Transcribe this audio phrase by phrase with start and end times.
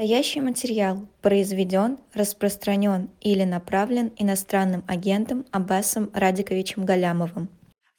[0.00, 7.48] Настоящий материал произведен, распространен или направлен иностранным агентом Аббасом Радиковичем Галямовым.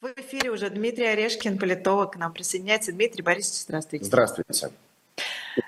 [0.00, 2.92] В эфире уже Дмитрий Орешкин, политолог, к нам присоединяется.
[2.92, 4.06] Дмитрий Борисович, здравствуйте.
[4.06, 4.70] Здравствуйте.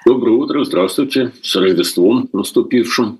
[0.07, 3.19] Доброе утро, здравствуйте, с Рождеством наступившим.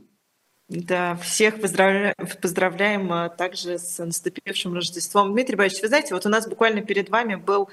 [0.71, 5.33] Да, всех поздравляем, поздравляем также с наступившим Рождеством.
[5.33, 7.69] Дмитрий Борисович, вы знаете, вот у нас буквально перед вами был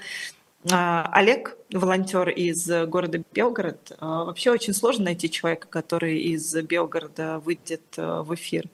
[0.62, 3.92] Олег, волонтер из города Белгород.
[3.98, 8.66] А, вообще очень сложно найти человека, который из Белгорода выйдет а, в эфир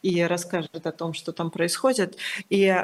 [0.00, 2.16] и расскажет о том, что там происходит.
[2.48, 2.74] И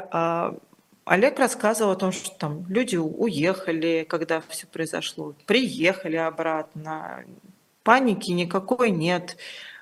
[1.05, 7.25] Олег рассказывал о том, что там люди уехали, когда все произошло, приехали обратно,
[7.83, 9.37] паники никакой нет,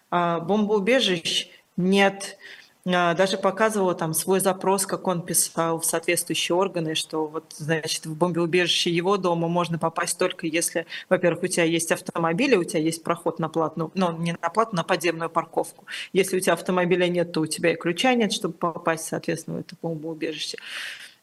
[0.09, 7.27] бомбоубежищ нет, а, даже показывала там свой запрос, как он писал в соответствующие органы, что
[7.27, 12.53] вот, значит, в бомбеубежище его дома можно попасть только если, во-первых, у тебя есть автомобиль,
[12.53, 15.85] и у тебя есть проход на платную, ну, не на платную, на подземную парковку.
[16.13, 19.59] Если у тебя автомобиля нет, то у тебя и ключа нет, чтобы попасть, соответственно, в
[19.59, 20.57] это бомбоубежище.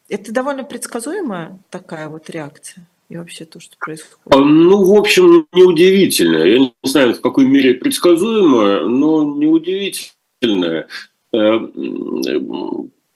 [0.09, 4.19] Это довольно предсказуемая такая вот реакция и вообще то, что происходит?
[4.25, 6.43] А, ну, в общем, неудивительно.
[6.43, 10.87] Я не знаю, в какой мере предсказуемая, но неудивительная.
[11.33, 11.59] Э,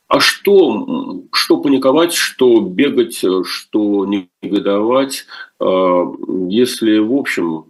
[0.07, 5.25] а что, что паниковать, что бегать, что негодовать,
[5.59, 6.05] э,
[6.49, 7.65] если, в общем,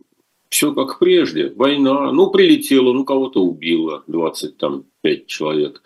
[0.51, 1.53] все как прежде.
[1.55, 5.81] Война, ну, прилетела, ну, кого-то убило, 25 человек.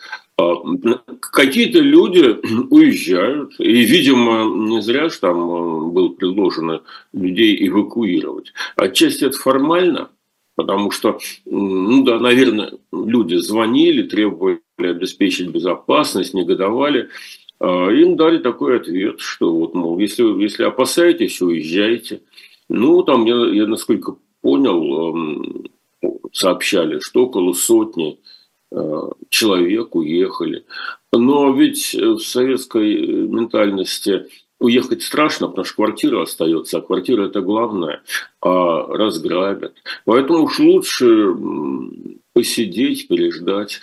[1.20, 2.36] Какие-то люди
[2.72, 6.82] уезжают, и, видимо, не зря же там э, было предложено
[7.14, 8.54] людей эвакуировать.
[8.76, 10.10] Отчасти это формально,
[10.56, 17.10] Потому что, ну да, наверное, люди звонили, требовали обеспечить безопасность, негодовали.
[17.60, 22.22] А им дали такой ответ, что вот, мол, если, если опасаетесь, уезжайте.
[22.70, 25.46] Ну, там, я, я насколько понял,
[26.32, 28.20] сообщали, что около сотни
[28.72, 30.66] а, человек уехали.
[31.12, 34.26] Но ведь в советской ментальности
[34.60, 38.02] уехать страшно, потому что квартира остается, а квартира это главное,
[38.42, 39.74] а разграбят.
[40.06, 41.34] Поэтому уж лучше
[42.34, 43.80] посидеть, переждать.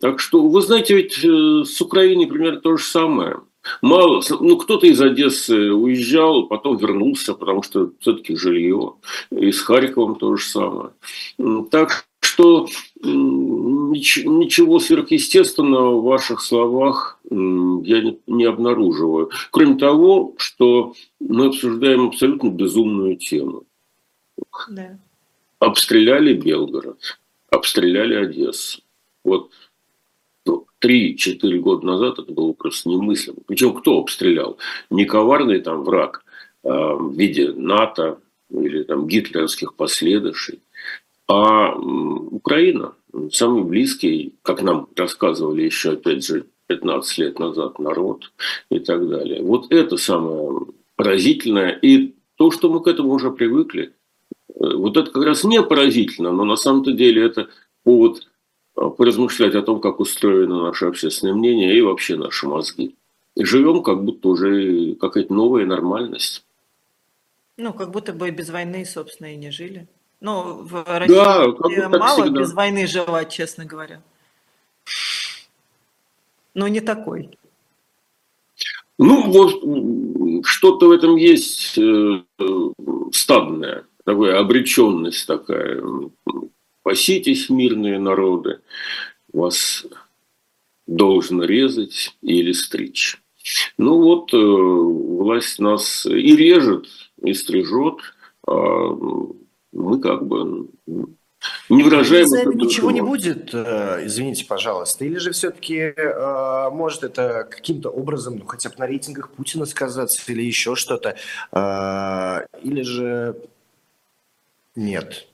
[0.00, 3.40] Так что, вы знаете, ведь э, с Украиной примерно то же самое.
[3.80, 8.94] Мало, ну кто-то из Одессы уезжал, потом вернулся, потому что все-таки жилье.
[9.30, 10.90] И с Харьковом то же самое.
[11.70, 12.66] Так что
[13.02, 17.20] ничего сверхъестественного в ваших словах
[17.84, 19.30] я не обнаруживаю.
[19.50, 23.64] Кроме того, что мы обсуждаем абсолютно безумную тему.
[24.70, 24.98] Да.
[25.58, 27.18] Обстреляли Белгород,
[27.50, 28.82] обстреляли Одессу.
[29.24, 29.50] Вот
[30.44, 33.38] ну, три-четыре года назад это было просто немыслимо.
[33.46, 34.58] Причем кто обстрелял?
[34.90, 36.24] Не коварный там враг
[36.64, 38.18] а, в виде НАТО
[38.50, 40.56] или там гитлеровских последующих,
[41.28, 42.94] а Украина,
[43.30, 46.46] самый близкий, как нам рассказывали еще, опять же,
[46.76, 48.32] 15 лет назад народ
[48.70, 49.42] и так далее.
[49.42, 50.66] Вот это самое
[50.96, 51.70] поразительное.
[51.70, 53.92] И то, что мы к этому уже привыкли,
[54.48, 57.48] э, вот это как раз не поразительно, но на самом-то деле это
[57.84, 58.26] повод
[58.76, 62.94] э, поразмышлять о том, как устроено наше общественное мнение и вообще наши мозги.
[63.34, 66.44] И живем как будто уже какая-то новая нормальность.
[67.58, 69.86] Ну, как будто бы без войны, собственно, и не жили.
[70.20, 72.40] Ну, в России да, мало всегда.
[72.40, 74.00] без войны жила, честно говоря.
[76.54, 77.30] Но не такой.
[78.98, 82.22] Ну, вот что-то в этом есть э,
[83.12, 85.82] стадное, такая обреченность такая.
[86.82, 88.60] Паситесь, мирные народы,
[89.32, 89.86] вас
[90.86, 93.20] должен резать или стричь.
[93.78, 96.86] Ну вот, э, власть нас и режет,
[97.22, 97.98] и стрижет,
[98.46, 98.90] а
[99.72, 100.68] мы как бы
[101.68, 102.26] не выражаем...
[102.56, 105.04] ничего не будет, э, извините, пожалуйста.
[105.04, 110.20] Или же все-таки э, может это каким-то образом, ну, хотя бы на рейтингах Путина сказаться
[110.30, 111.16] или еще что-то.
[111.52, 113.36] Э, или же
[114.76, 115.26] нет?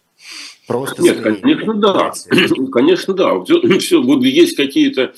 [0.66, 2.12] Просто нет, конечно, да.
[2.72, 3.40] Конечно, да.
[3.44, 5.14] Все, все, вот есть какие-то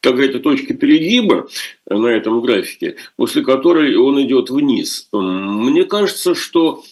[0.00, 1.48] какая-то точка перегиба
[1.88, 5.08] на этом графике, после которой он идет вниз.
[5.12, 6.82] Мне кажется, что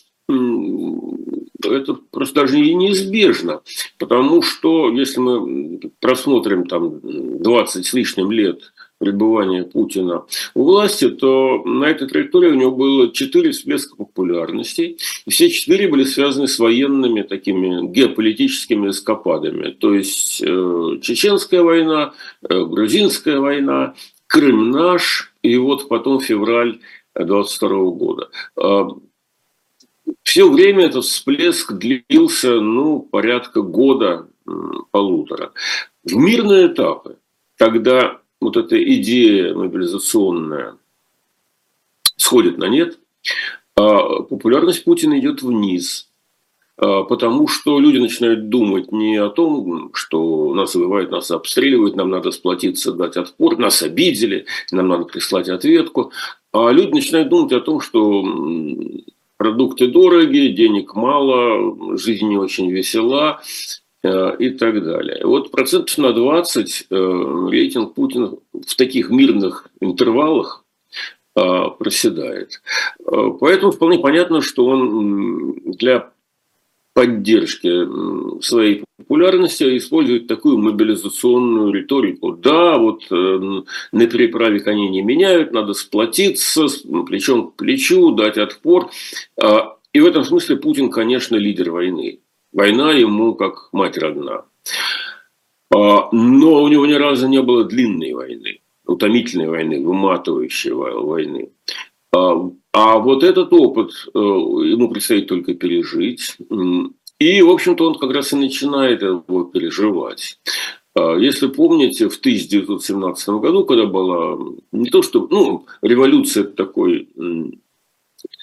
[1.74, 3.62] это просто даже и неизбежно.
[3.98, 10.24] Потому что, если мы просмотрим там 20 с лишним лет пребывания Путина
[10.54, 14.98] у власти, то на этой траектории у него было четыре всплеска популярности.
[15.26, 19.70] И все четыре были связаны с военными такими геополитическими эскападами.
[19.70, 22.12] То есть э, Чеченская война,
[22.42, 23.94] э, Грузинская война,
[24.26, 26.78] Крым наш, и вот потом февраль
[27.18, 28.28] 22 года.
[30.22, 34.28] Все время этот всплеск длился, ну, порядка года,
[34.90, 35.52] полутора.
[36.04, 37.18] В мирные этапы,
[37.56, 40.76] когда вот эта идея мобилизационная
[42.16, 42.98] сходит на нет,
[43.76, 46.06] а популярность Путина идет вниз–
[46.80, 52.08] а, потому что люди начинают думать не о том, что нас убивают, нас обстреливают, нам
[52.08, 56.10] надо сплотиться, дать отпор, нас обидели, нам надо прислать ответку,
[56.52, 58.22] а люди начинают думать о том, что
[59.40, 63.40] продукты дорогие, денег мало, жизнь не очень весела
[64.02, 65.24] э, и так далее.
[65.24, 70.62] Вот процентов на 20 э, рейтинг Путина в таких мирных интервалах
[71.36, 71.40] э,
[71.78, 72.60] проседает.
[73.02, 76.10] Поэтому вполне понятно, что он для
[76.94, 82.32] поддержки своей популярности использует такую мобилизационную риторику.
[82.32, 86.66] Да, вот э, на переправе коней не меняют, надо сплотиться
[87.06, 88.90] плечом к плечу, дать отпор.
[89.40, 92.20] А, и в этом смысле Путин, конечно, лидер войны.
[92.52, 94.44] Война ему как мать родна.
[95.74, 101.50] А, но у него ни разу не было длинной войны, утомительной войны, выматывающей войны.
[102.72, 106.36] А, вот этот опыт э, ему предстоит только пережить.
[107.18, 110.38] И, в общем-то, он как раз и начинает его переживать.
[110.94, 114.38] А, если помните, в 1917 году, когда была
[114.72, 117.08] не то что, ну, революция такой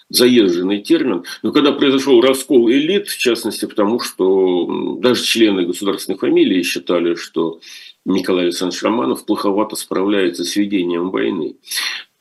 [0.10, 6.64] заезженный термин, но когда произошел раскол элит, в частности, потому что даже члены государственной фамилии
[6.64, 7.60] считали, что
[8.06, 11.58] Николай Александрович Романов плоховато справляется с ведением войны.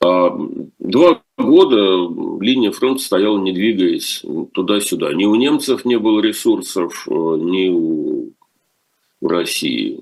[0.01, 0.31] А,
[0.79, 2.09] два года
[2.41, 4.23] линия фронта стояла, не двигаясь
[4.53, 5.13] туда-сюда.
[5.15, 8.33] Ни у немцев не было ресурсов, э, ни у,
[9.23, 9.99] России.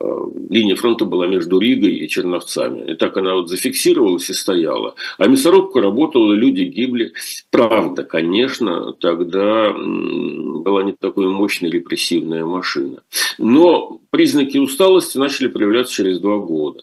[0.00, 0.04] Э,
[0.50, 2.92] линия фронта была между Ригой и Черновцами.
[2.92, 4.94] И так она вот зафиксировалась и стояла.
[5.18, 7.12] А мясорубка работала, люди гибли.
[7.50, 13.02] Правда, конечно, тогда была не такой мощная репрессивная машина.
[13.38, 16.82] Но признаки усталости начали проявляться через два года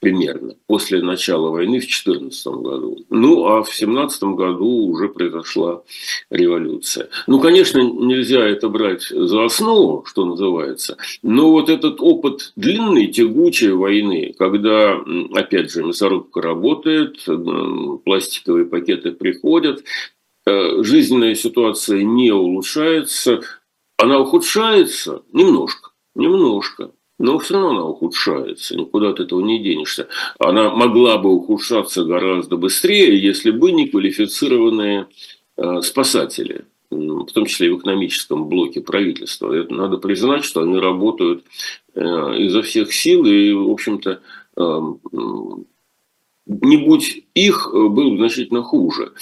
[0.00, 2.98] примерно, после начала войны в 2014 году.
[3.10, 5.82] Ну, а в 2017 году уже произошла
[6.30, 7.08] революция.
[7.26, 13.72] Ну, конечно, нельзя это брать за основу, что называется, но вот этот опыт длинной, тягучей
[13.72, 15.00] войны, когда,
[15.32, 17.24] опять же, мясорубка работает,
[18.04, 19.82] пластиковые пакеты приходят,
[20.46, 23.40] э, жизненная ситуация не улучшается,
[23.98, 30.08] она ухудшается немножко, немножко но все равно она ухудшается, никуда от этого не денешься.
[30.38, 35.06] Она могла бы ухудшаться гораздо быстрее, если бы не квалифицированные
[35.56, 39.52] э, спасатели, в том числе и в экономическом блоке правительства.
[39.52, 41.44] Это надо признать, что они работают
[41.94, 42.00] э,
[42.38, 44.20] изо всех сил, и, в общем-то,
[44.56, 44.80] э,
[46.46, 49.12] не будь их, было бы значительно хуже.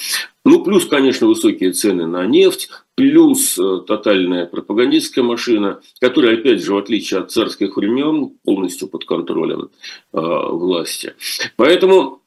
[0.44, 6.74] Ну, плюс, конечно, высокие цены на нефть, плюс э, тотальная пропагандистская машина, которая, опять же,
[6.74, 9.70] в отличие от царских времен, полностью под контролем
[10.12, 11.14] э, власти.
[11.56, 12.20] Поэтому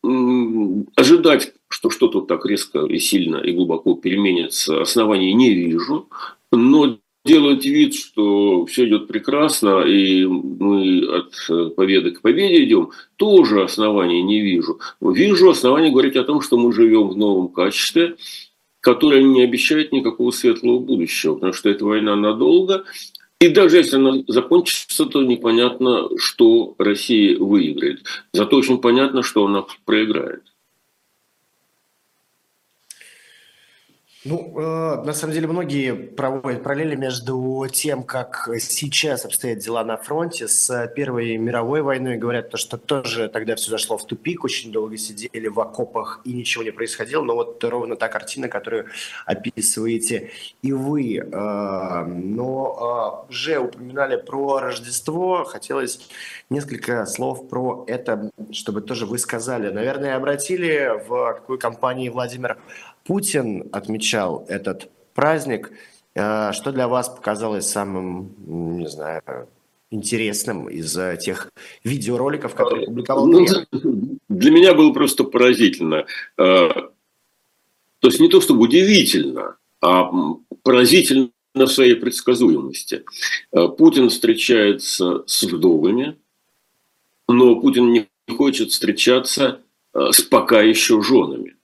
[0.95, 6.07] ожидать, что что-то так резко и сильно и глубоко переменится, оснований не вижу.
[6.51, 6.97] Но
[7.27, 13.63] делать вид, что все идет прекрасно, и мы от э, победы к победе идем, тоже
[13.63, 14.79] оснований не вижу.
[15.01, 18.15] Вижу основания говорить о том, что мы живем в новом качестве,
[18.87, 22.85] которое не обещает никакого светлого будущего, потому что эта война надолго,
[23.41, 28.06] и даже если она закончится, то непонятно, что Россия выиграет.
[28.31, 30.44] Зато очень понятно, что она проиграет.
[34.29, 39.95] Ну, э, на самом деле, многие проводят параллели между тем, как сейчас обстоят дела на
[39.95, 42.17] фронте с Первой мировой войной.
[42.17, 46.33] Говорят, то, что тоже тогда все зашло в тупик, очень долго сидели в окопах и
[46.33, 47.23] ничего не происходило.
[47.23, 48.87] Но вот ровно та картина, которую
[49.25, 50.31] описываете
[50.61, 51.19] и вы.
[51.19, 55.45] Э, но э, уже упоминали про Рождество.
[55.45, 56.01] Хотелось
[56.49, 59.69] несколько слов про это, чтобы тоже вы сказали.
[59.69, 62.57] Наверное, обратили, в какой компании Владимир
[63.07, 65.71] Путин отмечал этот праздник.
[66.14, 68.33] Э, что для вас показалось самым,
[68.80, 69.47] не знаю,
[69.90, 71.49] интересным из тех
[71.85, 73.45] видеороликов, которые публиковал ну,
[74.28, 76.06] Для меня было просто поразительно.
[76.37, 76.69] Э,
[77.99, 80.11] то есть не то чтобы удивительно, а
[80.64, 83.06] поразительно в своей предсказуемости.
[83.54, 86.18] Э, Путин встречается с вдовами,
[87.30, 89.61] но Путин не хочет встречаться
[89.94, 91.56] с пока еще женами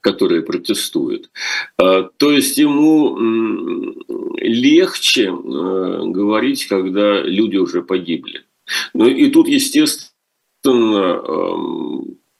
[0.00, 1.30] которые протестуют.
[1.78, 3.16] А, то есть ему
[4.38, 8.42] легче э, говорить, когда люди уже погибли.
[8.94, 10.12] Ну и тут, естественно,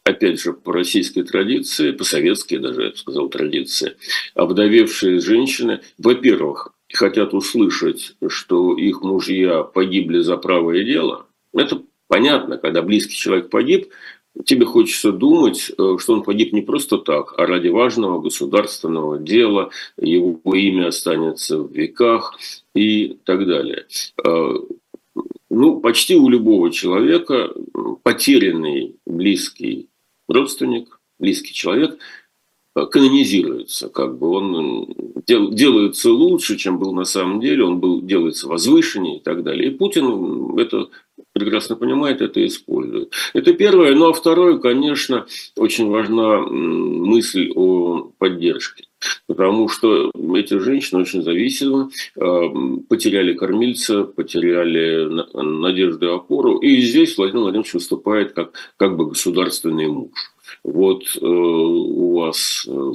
[0.05, 3.97] опять же, по российской традиции, по советской даже, я бы сказал, традиции,
[4.35, 11.27] обдавевшие женщины, во-первых, хотят услышать, что их мужья погибли за правое дело.
[11.55, 13.89] Это понятно, когда близкий человек погиб,
[14.45, 19.71] тебе хочется думать, э, что он погиб не просто так, а ради важного государственного дела,
[19.99, 22.39] его имя останется в веках
[22.75, 23.87] и так далее.
[24.25, 24.55] Э,
[25.51, 27.53] ну, почти у любого человека
[28.03, 29.89] потерянный близкий
[30.29, 31.99] родственник, близкий человек
[32.75, 34.95] канонизируется, как бы он
[35.27, 39.71] дел, делается лучше, чем был на самом деле, он был, делается возвышеннее и так далее.
[39.71, 40.89] И Путин это
[41.33, 43.13] прекрасно понимает, это использует.
[43.35, 43.95] Это первое.
[43.95, 45.27] Ну а второе, конечно,
[45.57, 48.85] очень важна мысль о поддержке.
[49.27, 52.41] Потому что эти женщины очень зависимы, э,
[52.89, 56.59] потеряли кормильца, потеряли надежду и опору.
[56.59, 60.13] И здесь Владимир Владимирович выступает как, как бы государственный муж.
[60.65, 62.93] Вот э, у вас э,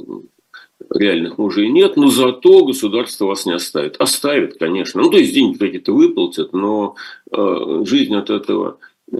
[0.94, 3.96] реальных мужей нет, но зато государство вас не оставит.
[3.96, 5.02] Оставит, конечно.
[5.02, 6.96] Ну, то есть деньги какие-то выплатят, но
[7.30, 8.78] э, жизнь от этого
[9.10, 9.16] э,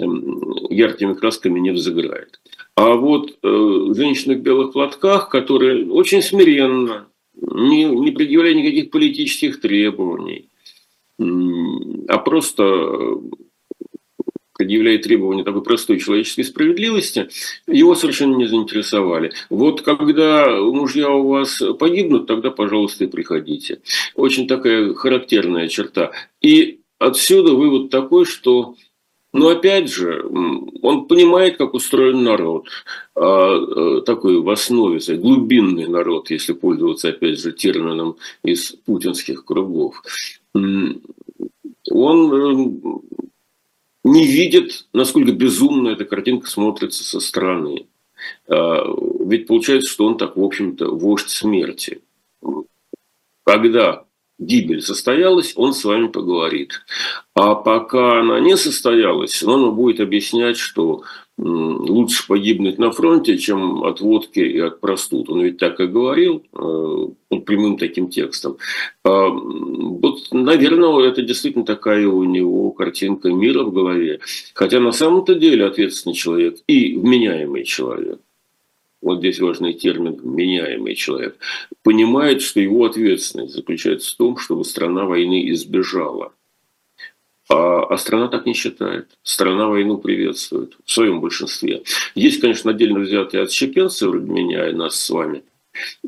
[0.71, 2.41] яркими красками не взыграет.
[2.75, 9.61] А вот э, женщины в белых платках, которые очень смиренно, не, не предъявляя никаких политических
[9.61, 10.49] требований,
[11.19, 13.19] а просто
[14.59, 17.29] предъявляет требования такой простой человеческой справедливости,
[17.69, 19.33] его совершенно не заинтересовали.
[19.49, 23.81] Вот когда мужья у вас погибнут, тогда, пожалуйста, и приходите.
[24.17, 26.11] Очень такая характерная черта.
[26.41, 28.75] И отсюда вывод такой, что
[29.33, 30.25] но опять же,
[30.83, 32.67] он понимает, как устроен народ,
[33.15, 40.03] а, такой в основе, глубинный народ, если пользоваться, опять же, термином из путинских кругов.
[41.91, 43.03] Он
[44.13, 47.87] не видит, насколько безумно эта картинка смотрится со стороны.
[48.49, 48.85] А,
[49.25, 52.03] ведь получается, что он так, в общем-то, вождь смерти.
[53.45, 54.05] Когда
[54.39, 56.81] гибель состоялась, он с вами поговорит.
[57.35, 61.03] А пока она не состоялась, он будет объяснять, что
[61.39, 65.31] лучше погибнуть на фронте, чем от водки и от простуд.
[65.31, 68.57] Он ведь так и говорил, э, прямым таким текстом.
[69.05, 74.19] А, вот, наверное, это действительно такая у него картинка мира в голове.
[74.55, 78.19] Хотя на самом-то деле ответственный человек и вменяемый человек
[79.01, 81.37] вот здесь важный термин «меняемый человек»,
[81.83, 86.33] понимает, что его ответственность заключается в том, чтобы страна войны избежала.
[87.49, 89.09] А, а страна так не считает.
[89.23, 91.83] Страна войну приветствует в своем большинстве.
[92.15, 95.43] Есть, конечно, отдельно взятые отщепенцы, вроде меня и нас с вами,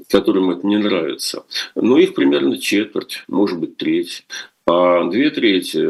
[0.09, 1.45] которым это не нравится.
[1.75, 4.27] Но их примерно четверть, может быть, треть.
[4.67, 5.89] А две трети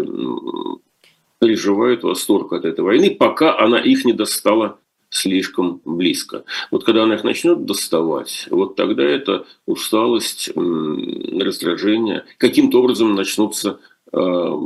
[1.40, 4.78] переживают восторг от этой войны, пока она их не достала
[5.10, 6.44] слишком близко.
[6.70, 13.80] Вот когда она их начнет доставать, вот тогда эта усталость, раздражение каким-то образом начнутся
[14.12, 14.18] э,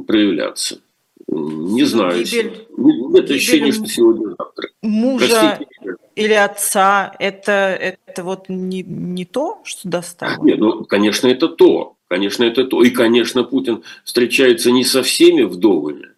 [0.07, 0.81] проявляться.
[1.27, 2.25] Не знаю.
[2.25, 4.69] Гибель, Нет ощущения, что сегодня-завтра.
[4.83, 5.97] Мужа Простите.
[6.15, 10.45] или отца, это, это вот не, не то, что достало?
[10.45, 11.97] Нет, ну, конечно, это то.
[12.09, 12.83] Конечно, это то.
[12.83, 16.09] И, конечно, Путин встречается не со всеми вдовами,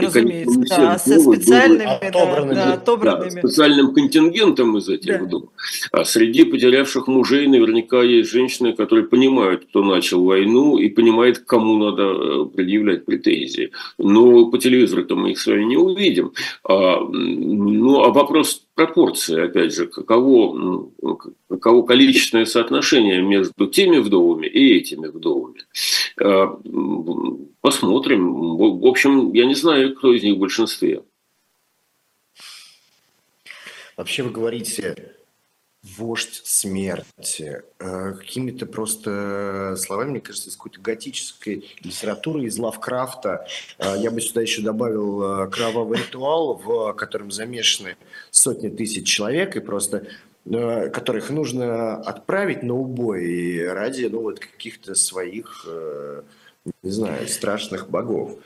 [0.00, 3.30] Разумеется, да, со специальными, отобранными, да, да, отобранными.
[3.30, 5.24] Да, специальным контингентом из этих да.
[5.24, 5.50] дум.
[5.92, 11.76] А среди потерявших мужей наверняка есть женщины, которые понимают, кто начал войну и понимают, кому
[11.78, 13.70] надо э, предъявлять претензии.
[13.98, 16.32] Но по телевизору-то мы их с вами не увидим.
[16.64, 20.92] А, ну, а вопрос пропорции, опять же, каково, ну,
[21.48, 25.62] каково количественное соотношение между теми вдовами и этими вдовами.
[26.22, 26.56] А,
[27.60, 28.56] посмотрим.
[28.56, 31.02] В общем, я не знаю, кто из них в большинстве.
[33.96, 35.12] Вообще вы говорите
[35.82, 37.62] вождь смерти.
[37.78, 43.46] Э, какими-то просто словами, мне кажется, из какой-то готической литературы, из Лавкрафта.
[43.78, 47.96] Э, я бы сюда еще добавил э, кровавый ритуал, в котором замешаны
[48.30, 50.06] сотни тысяч человек, и просто
[50.44, 55.66] которых нужно отправить на убой ради ну, вот каких-то своих,
[56.82, 58.38] не знаю, страшных богов.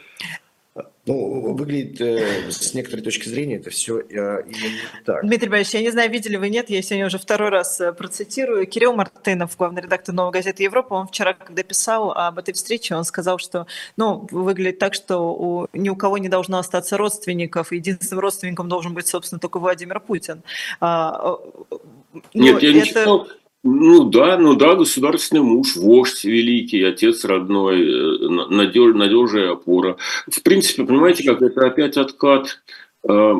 [1.05, 4.05] Ну, выглядит э, с некоторой точки зрения это все э,
[4.47, 5.27] именно так.
[5.27, 8.69] Дмитрий Борисович, я не знаю, видели вы, нет, я сегодня уже второй раз э, процитирую.
[8.69, 13.03] Кирилл Мартынов, главный редактор «Новой газеты Европа», он вчера, когда писал об этой встрече, он
[13.03, 13.67] сказал, что,
[13.97, 18.95] ну, выглядит так, что у, ни у кого не должно остаться родственников, единственным родственником должен
[18.95, 20.45] быть, собственно, только Владимир Путин.
[20.81, 21.37] А,
[22.33, 22.79] нет, я это...
[22.79, 23.27] не читал
[23.65, 29.97] ну да, ну да, государственный муж, вождь великий, отец родной, э, надеж, надежная опора.
[30.27, 32.63] В принципе, понимаете, как это опять откат
[33.05, 33.35] э,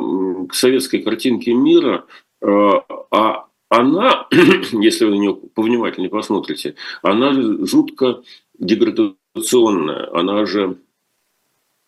[0.49, 2.05] к советской картинке мира,
[2.41, 4.27] А она,
[4.71, 7.33] если вы на нее повнимательнее посмотрите, она
[7.65, 8.21] жутко
[8.59, 10.77] деградационная, она же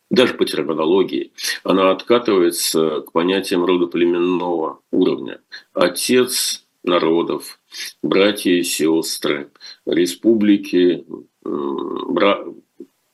[0.09, 1.31] даже по терминологии,
[1.63, 5.41] она откатывается к понятиям родоплеменного уровня.
[5.73, 7.59] Отец народов,
[8.03, 9.51] братья и сестры,
[9.85, 11.05] республики,
[11.43, 12.45] бра...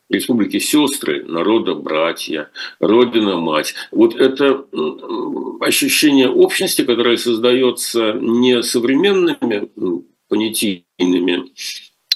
[0.09, 2.49] республики сестры, народа братья,
[2.79, 3.73] родина мать.
[3.91, 4.65] Вот это
[5.61, 9.69] ощущение общности, которое создается не современными
[10.27, 11.51] понятийными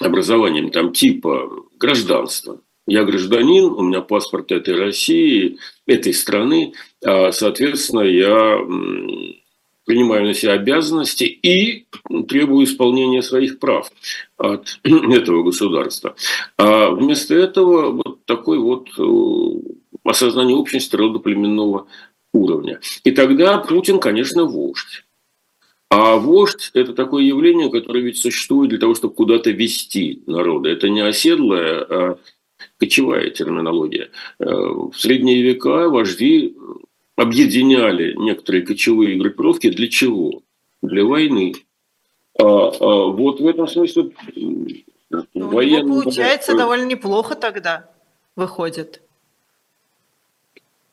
[0.00, 2.60] образованием там типа гражданства.
[2.86, 6.72] Я гражданин, у меня паспорт этой России, этой страны,
[7.04, 8.58] а, соответственно, я
[9.86, 11.86] принимаю на себя обязанности и
[12.28, 13.90] требую исполнения своих прав
[14.36, 16.16] от этого государства.
[16.58, 19.72] А вместо этого вот такой вот э,
[20.04, 21.86] осознание общности родоплеменного
[22.34, 22.80] уровня.
[23.04, 25.04] И тогда Путин, конечно, вождь.
[25.88, 30.68] А вождь– это такое явление, которое ведь существует для того, чтобы куда-то вести народа.
[30.68, 32.18] Это не оседлая, а
[32.78, 34.10] кочевая терминология.
[34.40, 36.56] Э, в средние века вожди
[37.16, 40.42] объединяли некоторые кочевые группировки для чего?
[40.82, 41.54] Для войны.
[42.38, 44.10] А, а вот в этом смысле
[45.10, 46.02] ну, военный...
[46.02, 47.90] получается довольно неплохо тогда
[48.36, 49.02] выходит.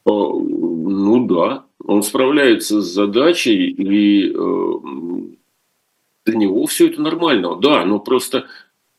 [0.05, 4.73] А, ну да, он справляется с задачей, и э,
[6.25, 7.57] для него все это нормально.
[7.57, 8.47] Да, но просто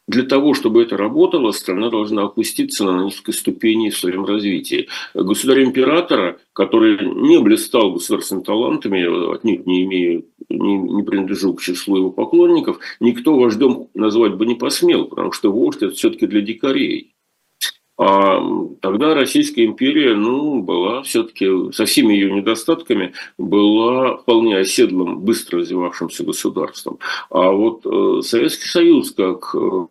[0.07, 4.89] для того, чтобы это работало, страна должна опуститься на несколько ступеней в своем развитии.
[5.15, 11.97] Государь-императора, который не блистал государственными талантами, от них не имею, не, не принадлежу к числу
[11.97, 17.15] его поклонников, никто вождем назвать бы не посмел, потому что вождь– это все-таки для дикарей.
[17.97, 18.41] А
[18.81, 26.25] тогда Российская империя, ну, была все-таки со всеми ее недостатками, была вполне оседлым, быстро развивавшимся
[26.25, 26.99] государством.
[27.31, 29.87] А вот э, Советский Союз, как э,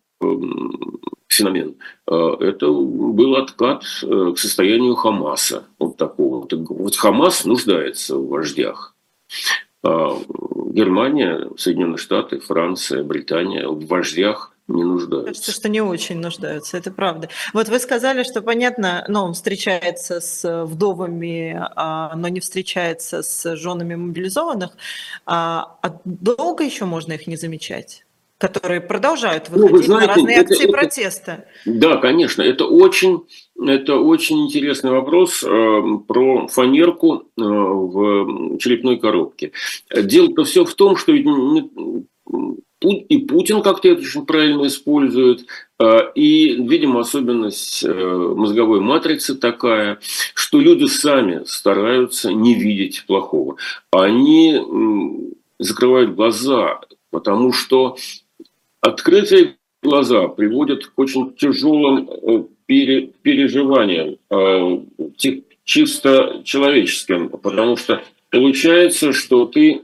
[1.27, 1.75] феномен,
[2.07, 5.65] э, это был откат к состоянию Хамаса.
[5.79, 6.47] Вот такого.
[6.51, 8.95] Вот Хамас нуждается в вождях.
[9.83, 10.17] А
[10.71, 15.27] Германия, Соединенные Штаты, Франция, Британия в вождях не нуждаются.
[15.27, 17.29] Кажется, что не очень нуждаются, это правда.
[17.53, 23.21] Вот вы сказали, что понятно, но ну, он встречается с вдовами, а, но не встречается
[23.23, 24.71] с женами мобилизованных.
[25.25, 28.02] А, а долго еще можно их не замечать?
[28.43, 31.45] Которые продолжают выходить ну, вы знаете, на разные это, акции это, протеста.
[31.65, 33.23] Да, конечно, это очень,
[33.57, 39.53] это очень интересный вопрос э, про фанерку э, в черепной коробке.
[39.95, 45.45] Дело-то все в том, что и Путин как-то это очень правильно использует.
[45.79, 49.99] А, и, видимо, особенность э, мозговой матрицы такая,
[50.33, 53.55] что люди сами стараются не видеть плохого.
[53.91, 54.61] Они
[55.59, 57.95] закрывают глаза, потому что
[58.83, 64.77] открытые глаза приводят к очень тяжелым э, переживаниям, э,
[65.63, 69.81] чисто человеческим, потому что получается, что ты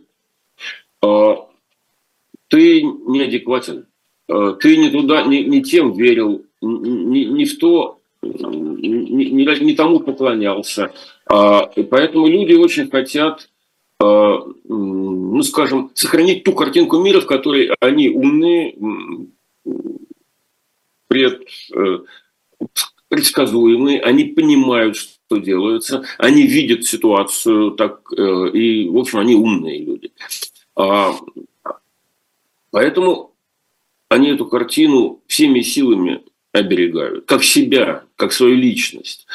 [2.49, 3.85] ты неадекватен,
[4.27, 9.99] э, ты не туда, не, не тем верил, не, не в то, не, не, тому
[9.99, 10.91] поклонялся.
[11.25, 13.45] А, и поэтому люди очень хотят, э,
[14.01, 18.75] ну, скажем, сохранить ту картинку мира, в которой они умные,
[21.07, 21.41] пред,
[21.75, 21.99] э,
[23.09, 30.11] предсказуемые, они понимают, что делается, они видят ситуацию так, и, в общем, они умные люди.
[30.75, 31.13] А,
[32.71, 33.35] Поэтому
[34.09, 39.27] они эту картину всеми силами оберегают, как себя, как свою личность.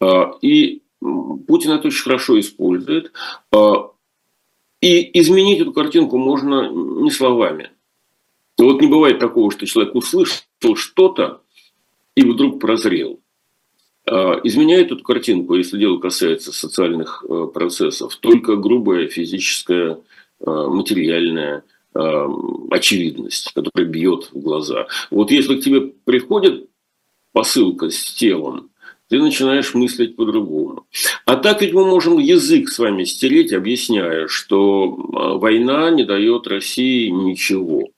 [0.00, 3.12] А, и Путин это очень хорошо использует.
[4.82, 7.70] И изменить эту картинку можно не словами.
[8.58, 10.42] Вот не бывает такого, что человек услышал
[10.74, 11.40] что-то
[12.16, 13.20] и вдруг прозрел.
[14.06, 20.00] А, изменяет эту картинку, если дело касается социальных процессов, только грубая физическая,
[20.44, 21.62] материальная
[21.94, 22.26] э,
[22.72, 24.88] очевидность, которая бьет в глаза.
[25.12, 26.68] Вот если к тебе приходит
[27.32, 28.71] посылка с телом,
[29.12, 30.86] ты начинаешь мыслить по-другому.
[31.26, 36.46] А так ведь мы можем язык с вами стереть, объясняя, что а, война не дает
[36.46, 37.90] России ничего,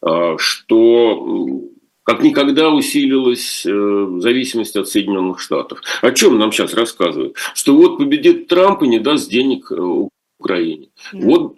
[0.00, 1.62] а, что
[2.04, 5.80] как никогда усилилась э, зависимость от Соединенных Штатов.
[6.00, 7.34] О чем нам сейчас рассказывают?
[7.52, 10.06] Что вот победит Трамп и не даст денег э,
[10.38, 10.90] Украине.
[11.12, 11.56] Вот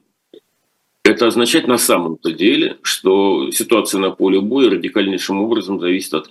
[1.05, 6.31] это означает на самом-то деле, что ситуация на поле боя радикальнейшим образом зависит от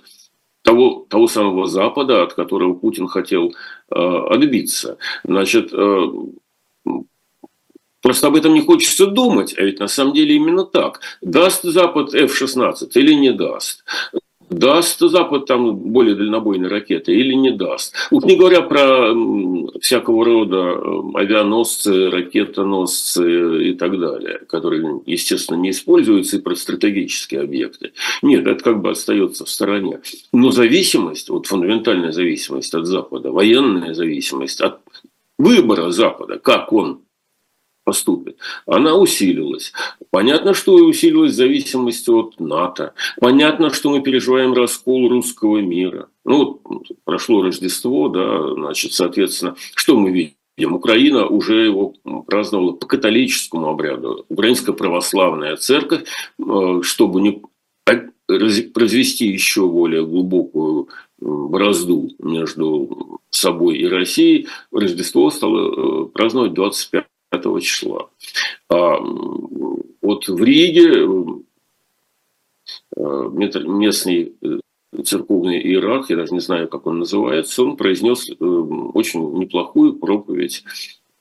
[0.68, 3.54] того, того самого Запада, от которого Путин хотел
[3.90, 4.98] э, отбиться.
[5.24, 6.06] Значит, э,
[8.00, 11.00] Просто об этом не хочется думать, а ведь на самом деле именно так.
[11.20, 13.84] Даст Запад F-16 или не даст?
[14.50, 17.94] Даст Запад там более дальнобойные ракеты или не даст?
[18.10, 19.12] Уж не говоря про
[19.80, 20.72] всякого рода
[21.14, 27.92] авианосцы, ракетоносцы и так далее, которые, естественно, не используются и про стратегические объекты.
[28.22, 30.00] Нет, это как бы остается в стороне.
[30.32, 34.80] Но зависимость, вот фундаментальная зависимость от Запада, военная зависимость от
[35.38, 37.00] выбора Запада, как он
[37.88, 39.72] поступит, она усилилась.
[40.10, 42.92] Понятно, что и усилилась зависимость от НАТО.
[43.18, 46.08] Понятно, что мы переживаем раскол русского мира.
[46.26, 46.60] Ну,
[47.04, 50.74] прошло Рождество, да, значит, соответственно, что мы видим?
[50.74, 51.94] Украина уже его
[52.26, 54.26] праздновала по католическому обряду.
[54.28, 56.04] Украинская православная церковь,
[56.38, 57.42] э, чтобы не
[58.74, 67.62] произвести еще более глубокую борозду между собой и Россией, Рождество стало э, праздновать 25 5
[67.62, 68.10] числа.
[68.70, 68.98] А
[70.00, 71.04] вот в Риге
[72.96, 74.58] э, местный э,
[75.04, 80.64] церковный иерарх, я даже не знаю, как он называется, он произнес э, очень неплохую проповедь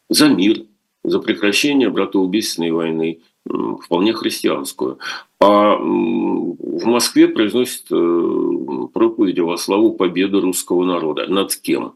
[0.10, 0.64] за мир,
[1.04, 5.00] за прекращение братоубийственной войны, вполне христианскую.
[5.40, 11.28] А в Москве произносит проповедь во славу победы русского народа.
[11.28, 11.94] Над кем?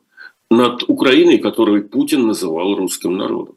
[0.50, 3.56] Над Украиной, которую Путин называл русским народом.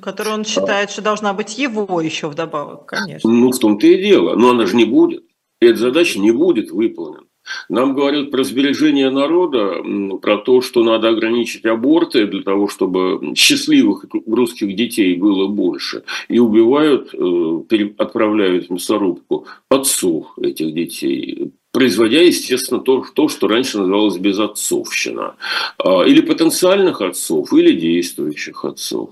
[0.00, 3.28] Которую он считает, что должна быть его еще вдобавок, конечно.
[3.28, 4.36] Ну, в том-то и дело.
[4.36, 5.24] Но она же не будет.
[5.60, 7.24] Эта задача не будет выполнена.
[7.68, 9.82] Нам говорят про сбережение народа,
[10.20, 16.04] про то, что надо ограничить аборты для того, чтобы счастливых русских детей было больше.
[16.28, 23.78] И убивают, э, отправляют в мясорубку отцов этих детей производя, естественно, то, то, что раньше
[23.78, 25.36] называлось безотцовщина.
[25.78, 29.10] А, или потенциальных отцов, или действующих отцов.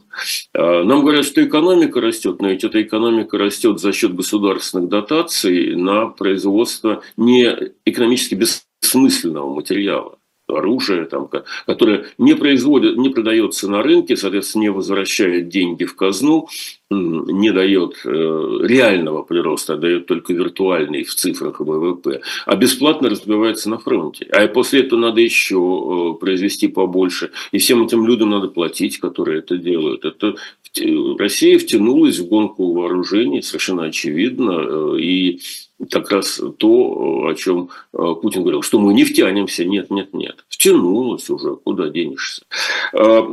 [0.54, 5.74] А, нам говорят, что экономика растет, но ведь эта экономика растет за счет государственных дотаций
[5.74, 10.19] на производство не экономически бессмысленного материала
[10.56, 11.28] оружие, там,
[11.66, 16.48] которое не, производит, не продается на рынке, соответственно, не возвращает деньги в казну,
[16.90, 23.70] не дает э, реального прироста, а дает только виртуальный в цифрах ВВП, а бесплатно разбивается
[23.70, 24.26] на фронте.
[24.32, 27.30] А после этого надо еще э, произвести побольше.
[27.52, 30.04] И всем этим людям надо платить, которые это делают.
[30.04, 30.34] Это
[31.18, 35.40] Россия втянулась в гонку вооружений, совершенно очевидно, э, и
[35.90, 39.64] как раз то, о чем э, Путин говорил, что мы не втянемся.
[39.64, 40.44] Нет, нет, нет.
[40.48, 42.42] Втянулось уже, куда денешься.
[42.92, 43.26] А,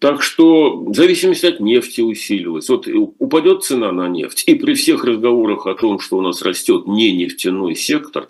[0.00, 2.68] так что зависимость от нефти усилилась.
[2.68, 6.86] Вот упадет цена на нефть, и при всех разговорах о том, что у нас растет
[6.86, 8.28] не нефтяной сектор,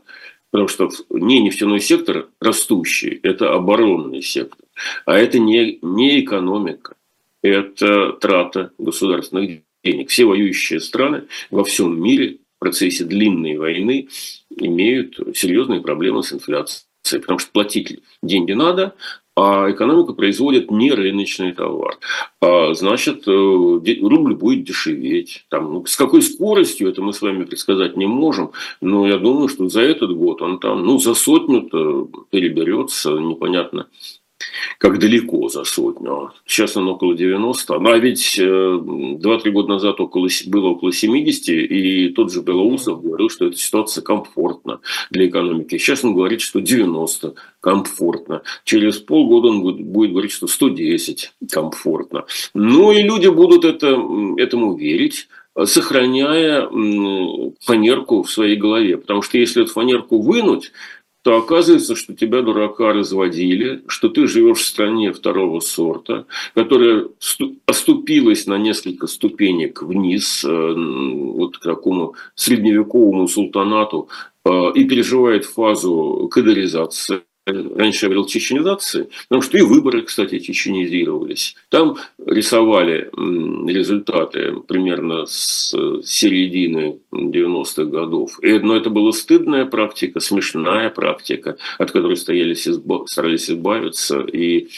[0.51, 4.67] потому что не нефтяной сектор растущий, это оборонный сектор,
[5.05, 6.97] а это не, не экономика,
[7.49, 10.11] это трата государственных денег.
[10.11, 14.09] Все воюющие страны во всем мире в процессе длинной войны
[14.51, 16.87] имеют серьезные проблемы с инфляцией.
[17.21, 18.97] Потому что платить деньги надо,
[19.37, 21.99] а экономика производит не рыночный товар.
[22.41, 25.45] А, значит, э, рубль будет дешеветь.
[25.51, 29.49] Там, ну, с какой скоростью это мы с вами предсказать не можем, но я думаю,
[29.49, 33.89] что за этот год он там ну, за сотню-то переберется, непонятно
[34.79, 36.31] как далеко за сотню.
[36.47, 37.79] Сейчас он около 90.
[37.79, 43.03] Ну, а ведь 2-3 э, года назад около, было около 70, и тот же Белоусов
[43.03, 45.79] говорил, что эта ситуация комфортна для экономики.
[45.79, 48.43] Сейчас он говорит, что 90 комфортно.
[48.65, 52.27] Через полгода он будет, будет говорить, что 110 комфортно.
[52.55, 53.99] Ну и люди будут это,
[54.37, 55.29] этому верить
[55.65, 56.69] сохраняя
[57.61, 58.99] фанерку в своей голове.
[58.99, 60.73] Потому что если эту фанерку вынуть,
[61.27, 67.09] то оказывается, что тебя, дурака, разводили, что ты живешь в стране второго сорта, которая
[67.67, 74.09] оступилась на несколько ступенек вниз, э, вот к такому средневековому султанату,
[74.45, 81.55] э, и переживает фазу кадеризации раньше я говорил чеченизации, потому что и выборы, кстати, чеченизировались.
[81.69, 83.11] Там рисовали
[83.71, 85.71] результаты примерно с
[86.05, 88.39] середины 90-х годов.
[88.43, 92.69] И, но это была стыдная практика, смешная практика, от которой стоялись,
[93.07, 94.69] старались избавиться, и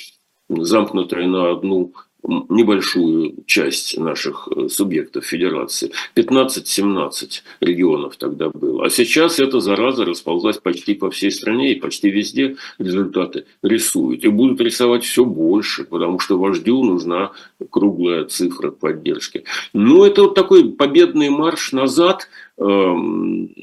[0.48, 1.92] замкнутая на одну
[2.24, 5.92] небольшую часть наших э, субъектов федерации.
[6.16, 8.86] 15-17 регионов тогда было.
[8.86, 14.24] А сейчас эта зараза расползлась почти по всей стране и почти везде результаты рисуют.
[14.24, 17.32] И будут рисовать все больше, потому что вождю нужна
[17.70, 19.44] круглая цифра поддержки.
[19.72, 22.28] Ну, это вот такой победный марш назад.
[22.58, 23.54] Эм,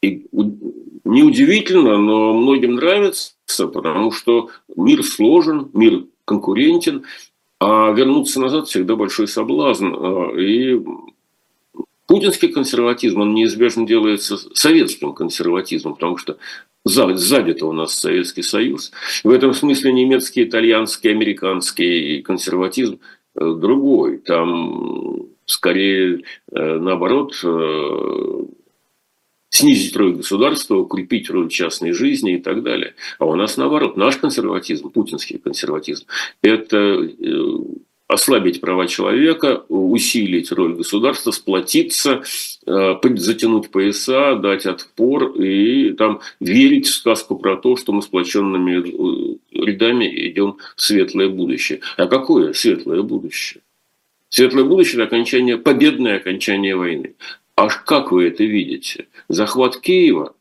[0.00, 0.26] и
[1.04, 3.32] неудивительно, но многим нравится,
[3.72, 7.04] потому что мир сложен, мир конкурентен,
[7.58, 9.94] А вернуться назад всегда большой соблазн.
[10.38, 10.78] И
[12.06, 16.38] путинский консерватизм, он неизбежно делается советским консерватизмом, потому что
[16.84, 18.92] сзади-то у нас Советский Союз.
[19.24, 23.00] В этом смысле немецкий, итальянский, американский консерватизм
[23.34, 24.18] э, другой.
[24.18, 28.44] Там скорее э, наоборот э,
[29.56, 32.94] снизить роль государства, укрепить роль частной жизни и так далее.
[33.18, 36.06] А у нас наоборот, наш консерватизм, путинский консерватизм,
[36.42, 37.10] это
[38.08, 42.22] ослабить права человека, усилить роль государства, сплотиться,
[42.66, 48.78] э, затянуть пояса, дать отпор и там верить в сказку про то, что мы сплоченными
[48.78, 51.80] э, рядами идем в светлое будущее.
[51.96, 53.62] А какое светлое будущее?
[54.28, 57.14] Светлое будущее– это окончание, победное окончание войны.
[57.56, 59.08] А как вы это видите?
[59.28, 60.34] Захват Киева?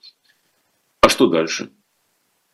[1.02, 1.72] А что дальше?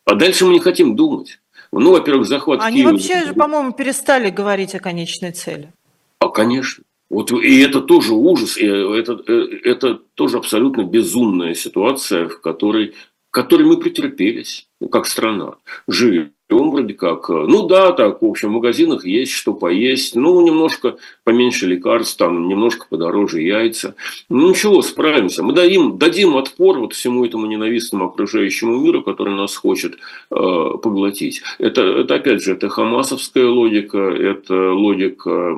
[0.06, 1.40] А дальше мы не хотим думать.
[1.72, 2.90] Ну, во-первых, захват Они Киева...
[2.92, 5.72] вообще же, по-моему, перестали говорить о конечной цели.
[6.20, 6.84] А, конечно.
[7.10, 12.94] Вот, и это тоже ужас, и это, э, это тоже абсолютно безумная ситуация, в которой,
[13.28, 15.54] в которой мы претерпелись, как страна.
[15.88, 20.40] Живем вроде как, э, ну да, так, в общем, в магазинах есть что поесть, ну,
[20.44, 23.94] немножко поменьше лекарств, там, немножко подороже яйца.
[24.28, 25.42] Ну, ничего, справимся.
[25.42, 29.96] Мы дадим, дадим отпор вот всему этому ненавистному окружающему миру, который нас хочет э,
[30.30, 31.42] поглотить.
[31.58, 35.56] Это, это, опять же, это хамасовская логика, это логика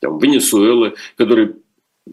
[0.00, 1.54] там, Венесуэлы, который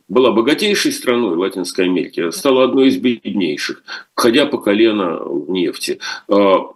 [0.07, 3.83] была богатейшей страной Латинской Америки, стала одной из беднейших,
[4.15, 5.99] ходя по колено в нефти.
[6.27, 6.71] А,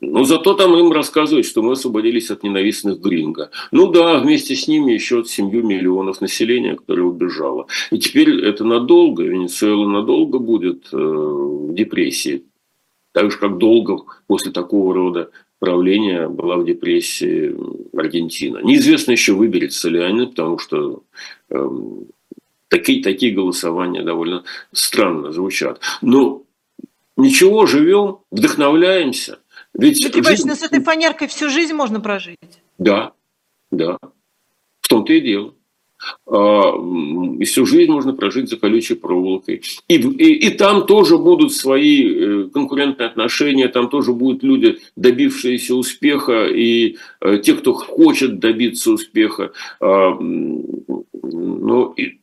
[0.00, 3.50] но зато там им рассказывают, что мы освободились от ненавистных гринго.
[3.72, 7.66] Ну да, вместе с ними еще от 7 миллионов населения, которое убежало.
[7.90, 12.44] И теперь это надолго, Венесуэла надолго будет э, в депрессии.
[13.12, 17.54] Так же, как долго после такого рода правления была в депрессии
[17.96, 18.58] Аргентина.
[18.62, 21.02] Неизвестно еще, выберется ли они, потому что
[21.50, 22.06] эм,
[22.68, 25.80] Такие, такие голосования довольно странно звучат.
[26.02, 26.42] Но
[27.16, 29.38] ничего, живем, вдохновляемся.
[29.74, 30.50] Ведь Ты понимаешь, жизнь...
[30.54, 32.38] с этой фанеркой всю жизнь можно прожить.
[32.78, 33.12] Да,
[33.70, 33.98] да.
[34.80, 35.54] В том-то и дело.
[36.26, 36.74] А,
[37.40, 39.62] и всю жизнь можно прожить за колючей проволокой.
[39.88, 45.74] И, и, и там тоже будут свои э, конкурентные отношения, там тоже будут люди, добившиеся
[45.74, 49.52] успеха, и э, те, кто хочет добиться успеха.
[49.80, 52.20] А, ну, и,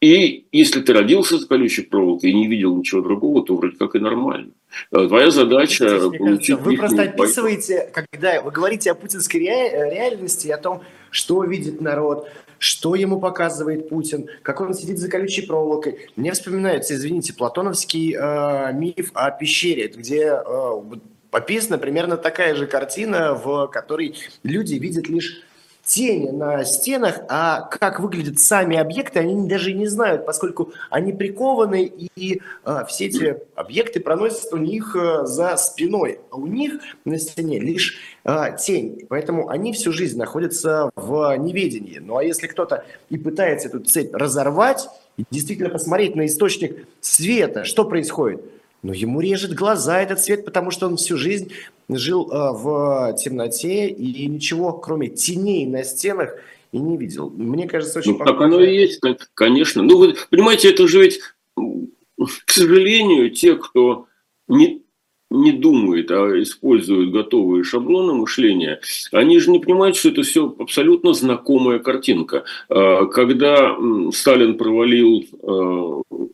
[0.00, 3.96] и если ты родился с колючей проволокой и не видел ничего другого, то вроде как
[3.96, 4.52] и нормально.
[4.92, 5.88] Э, твоя задача...
[5.88, 11.80] Здесь, кажется, вы просто описываете, когда вы говорите о путинской реальности, о том, что видит
[11.80, 16.08] народ, что ему показывает Путин, как он сидит за колючей проволокой.
[16.16, 20.82] Мне вспоминается, извините, платоновский э, миф о пещере, где э,
[21.30, 25.42] описана примерно такая же картина, в которой люди видят лишь
[25.88, 31.90] тени на стенах, а как выглядят сами объекты, они даже не знают, поскольку они прикованы,
[32.14, 36.74] и а, все эти объекты проносятся у них а, за спиной, а у них
[37.04, 39.06] на стене лишь а, тень.
[39.08, 41.98] Поэтому они всю жизнь находятся в неведении.
[41.98, 47.64] Ну а если кто-то и пытается эту цепь разорвать, и действительно посмотреть на источник света,
[47.64, 48.42] что происходит–
[48.82, 51.52] но ему режет глаза этот свет, потому что он всю жизнь
[51.88, 56.34] жил э, в темноте и ничего, кроме теней на стенах,
[56.72, 57.30] и не видел.
[57.30, 59.82] Мне кажется, очень ну, Так оно и есть, так, конечно.
[59.82, 61.20] Ну, вы понимаете, это же ведь,
[61.56, 64.06] к сожалению, те, кто
[64.48, 64.82] не,
[65.30, 68.80] не думает, а используют готовые шаблоны мышления,
[69.12, 72.44] они же не понимают, что это все абсолютно знакомая картинка.
[72.68, 73.76] А, когда
[74.12, 76.26] Сталин провалил э,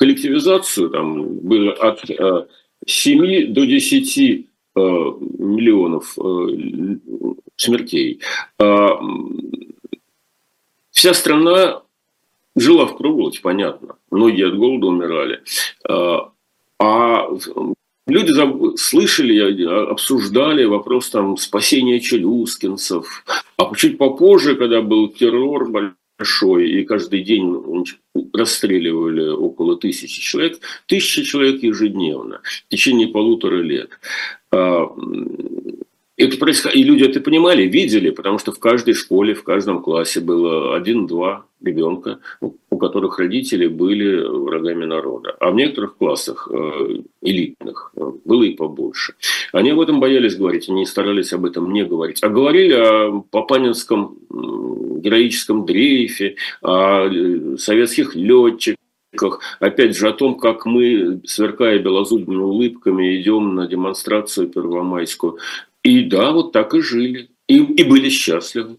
[0.00, 2.00] коллективизацию, там было от
[2.86, 4.40] 7 э, до 10 э,
[4.74, 6.96] миллионов э,
[7.56, 8.20] смертей.
[8.58, 8.98] А,
[10.90, 11.82] вся страна
[12.56, 13.96] жила в проволоке, понятно.
[14.10, 15.42] Многие от голода умирали.
[15.86, 16.32] А,
[16.78, 17.28] а
[18.06, 18.32] люди
[18.78, 23.22] слышали, обсуждали вопрос там, спасения челюскинцев.
[23.58, 25.70] А чуть попозже, когда был террор
[26.20, 27.86] большой, и каждый день
[28.34, 33.90] расстреливали около тысячи человек, тысяча человек ежедневно в течение полутора лет.
[36.20, 36.74] Это происход...
[36.74, 41.46] И люди это понимали, видели, потому что в каждой школе, в каждом классе было один-два
[41.62, 45.34] ребенка, у которых родители были врагами народа.
[45.40, 49.14] А в некоторых классах э, элитных э, было и побольше.
[49.52, 52.22] Они об этом боялись говорить, они старались об этом не говорить.
[52.22, 54.18] А говорили о Папанинском
[55.00, 63.20] героическом дрейфе, о э, советских летчиках, опять же о том, как мы, сверкая белозубыми улыбками,
[63.20, 65.38] идем на демонстрацию первомайскую.
[65.82, 67.30] И да, вот так и жили.
[67.48, 68.76] И, и были счастливы.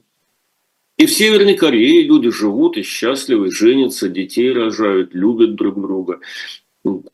[0.97, 6.19] И в Северной Корее люди живут и счастливы, женятся, детей рожают, любят друг друга.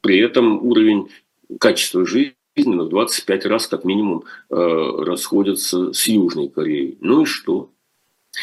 [0.01, 1.09] При этом уровень
[1.59, 6.97] качества жизни на 25 раз как минимум э, расходятся с Южной Кореей.
[6.99, 7.69] Ну и что?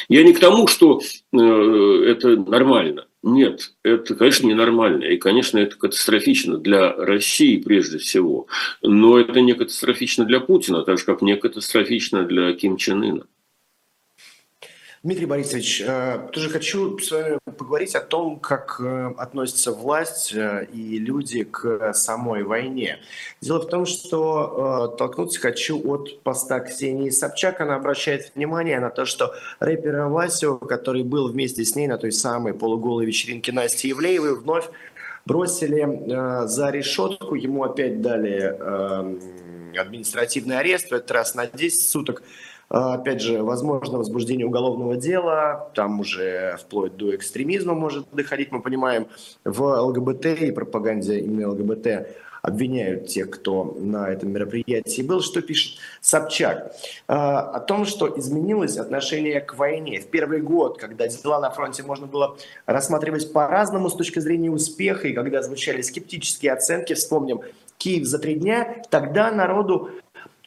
[0.09, 1.01] Я не к тому, что
[1.33, 3.07] э, это нормально.
[3.27, 5.05] Нет, это, конечно, ненормально.
[5.05, 8.49] И, конечно, это катастрофично для России прежде всего.
[8.83, 13.27] Но это не катастрофично для Путина, так же, как не катастрофично для Ким Чен Ына.
[15.05, 20.67] Дмитрий Борисович, э, тоже хочу с вами поговорить о том, как э, относится власть э,
[20.73, 23.01] и люди к самой войне.
[23.43, 27.61] Дело в том, что толкнуться хочу от поста Ксении Собчак.
[27.61, 32.11] Она обращает внимание на то, что рэпера Васю, который был вместе с ней на той
[32.11, 34.71] самой полуголой вечеринке Насти Евлеевой, вновь
[35.27, 37.35] бросили за решетку.
[37.35, 38.57] Ему опять дали
[39.77, 42.23] административный арест, в этот раз на 10 суток.
[42.77, 48.61] А, опять же, возможно возбуждение уголовного дела, там уже вплоть до экстремизма может доходить, мы
[48.61, 49.07] понимаем,
[49.45, 52.09] в ЛГБТ и пропаганде именно ЛГБТ
[52.43, 55.21] обвиняют тех, кто на этом мероприятии был.
[55.21, 56.75] Что пишет Собчак?
[57.07, 60.01] А, о том, что изменилось отношение к войне.
[60.01, 65.07] В первый год, когда дела на фронте можно было рассматривать по-разному с точки зрения успеха,
[65.07, 67.43] и когда звучали скептические оценки, вспомним,
[67.79, 69.91] Киев за три дня, тогда народу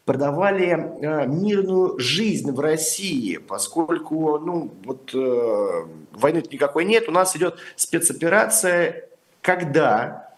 [0.07, 7.35] продавали э, мирную жизнь в России, поскольку ну, вот, э, войны никакой нет, у нас
[7.35, 9.03] идет спецоперация,
[9.41, 10.33] когда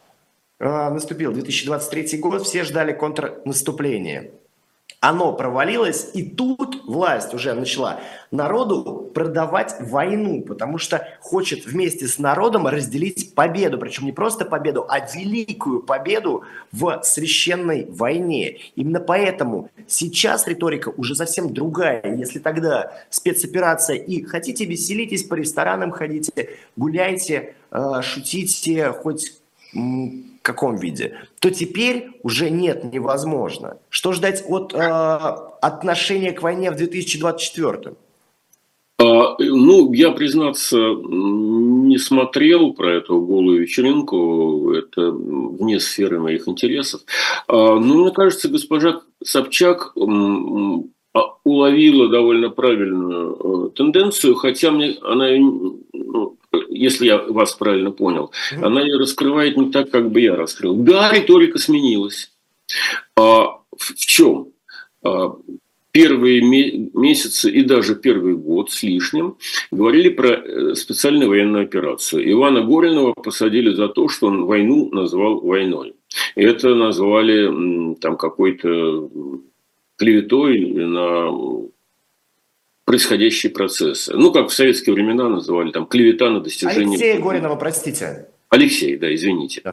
[0.58, 4.32] э, наступил 2023 год, все ждали контрнаступления
[5.02, 12.20] оно провалилось, и тут власть уже начала народу продавать войну, потому что хочет вместе с
[12.20, 18.58] народом разделить победу, причем не просто победу, а великую победу в священной войне.
[18.76, 22.04] Именно поэтому сейчас риторика уже совсем другая.
[22.18, 29.34] Если тогда спецоперация и хотите веселитесь, по ресторанам ходите, гуляйте, э, шутите, хоть
[30.50, 33.78] каком виде, то теперь уже нет, невозможно.
[33.90, 34.80] Что ждать от э,
[35.62, 37.94] отношения к войне в 2024?
[38.98, 47.02] А, ну, я, признаться, не смотрел про эту голую вечеринку, это вне сферы моих интересов.
[47.48, 49.94] А, но мне кажется, госпожа Собчак
[51.44, 56.38] уловила довольно правильную э, тенденцию, хотя мне она ну,
[56.70, 58.66] если я вас правильно понял, mm-hmm.
[58.66, 60.76] она ее раскрывает не так, как бы я раскрыл.
[60.76, 62.32] Да, риторика сменилась.
[63.16, 64.50] А, в чем?
[65.04, 65.36] А,
[65.92, 69.38] первые месяцы и даже первый год с лишним
[69.72, 72.32] говорили про э, специальную военную операцию.
[72.32, 75.96] Ивана Горинова посадили за то, что он войну назвал войной.
[76.36, 79.10] Это назвали там какой-то
[80.00, 81.70] клеветой на
[82.86, 84.14] происходящие процессы.
[84.16, 86.98] Ну, как в советские времена называли, там, клевета на достижение...
[86.98, 88.30] Алексея Горинова, простите.
[88.50, 89.62] Алексей, да, извините.
[89.64, 89.72] Да.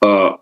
[0.00, 0.40] А,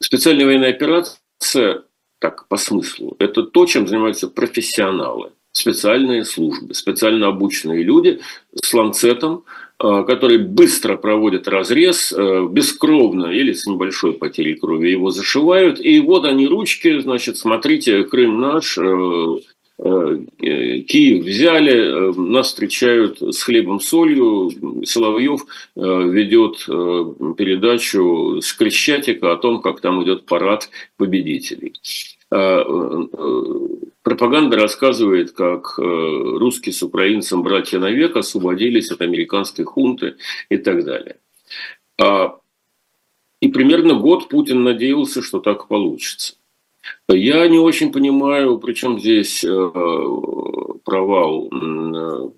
[0.00, 1.84] специальная военная операция,
[2.18, 8.20] так, по смыслу, это то, чем занимаются профессионалы, специальные службы, специально обученные люди
[8.60, 9.44] с ланцетом,
[10.06, 15.80] которые быстро проводят разрез, а, бескровно или с небольшой потерей крови его зашивают.
[15.80, 18.78] И вот они ручки, значит, смотрите, Крым наш,
[19.84, 24.50] Э, Киев взяли, э, нас встречают с хлебом солью.
[24.84, 26.58] Соловьев э, ведет
[27.36, 31.74] передачу с Крещатика о том, как там идет парад победителей.
[34.02, 40.16] Пропаганда рассказывает, как русские с украинцем братья навек освободились от американской хунты
[40.48, 41.18] и так далее.
[43.42, 46.34] И примерно год Путин надеялся, что так получится.
[47.08, 49.70] Я не очень понимаю, причем здесь э,
[50.84, 51.50] провал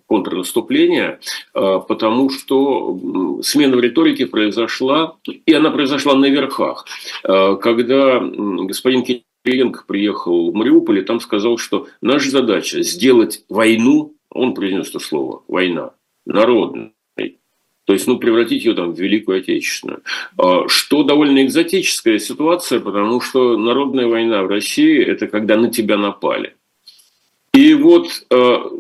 [0.07, 1.20] контрнаступления,
[1.55, 6.87] э, потому что смена в риторике произошла, и она произошла на верхах.
[7.22, 14.14] Э, когда господин Кириенко приехал в Мариуполь, и там сказал, что наша задача сделать войну,
[14.30, 15.92] он произнес это слово, война,
[16.24, 16.94] народную,
[17.85, 20.02] то есть, ну, превратить ее там в Великую Отечественную.
[20.38, 25.98] А, что довольно экзотическая ситуация, потому что народная война в России– это когда на тебя
[25.98, 26.56] напали.
[27.52, 28.71] И вот а,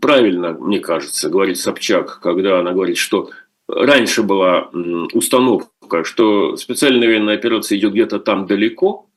[0.00, 3.30] правильно, мне кажется, говорит Собчак, когда она говорит, что
[3.70, 4.70] раньше была
[5.12, 9.10] установка, что специальная военная операция идет где-то там далеко,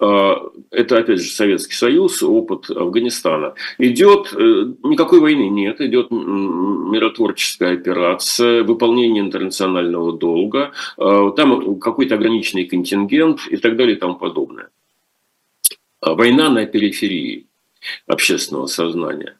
[0.00, 3.54] а, это, опять же, Советский Союз, опыт Афганистана.
[3.78, 12.64] Идет, э, никакой войны нет, идет миротворческая операция, выполнение интернационального долга, а, там какой-то ограниченный
[12.64, 14.70] контингент и так далее и тому подобное.
[16.04, 17.46] война на периферии
[18.08, 19.38] общественного сознания.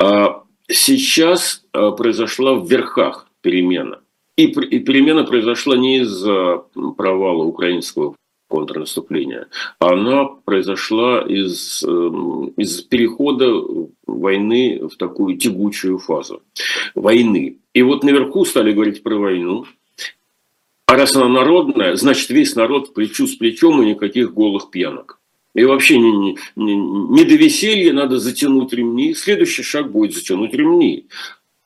[0.00, 4.00] А сейчас произошла в верхах перемена.
[4.36, 6.64] И, и перемена произошла не из-за
[6.96, 8.14] провала украинского
[8.48, 13.50] контрнаступления, она произошла из, эм, из перехода
[14.06, 16.42] войны в такую тягучую фазу
[16.94, 17.56] войны.
[17.72, 19.64] И вот наверху стали говорить про войну,
[20.86, 25.18] а раз она народная, значит весь народ плечу с плечом и никаких голых пьянок.
[25.54, 29.14] И вообще не, не, не, до веселья надо затянуть ремни.
[29.14, 31.06] Следующий шаг будет затянуть ремни.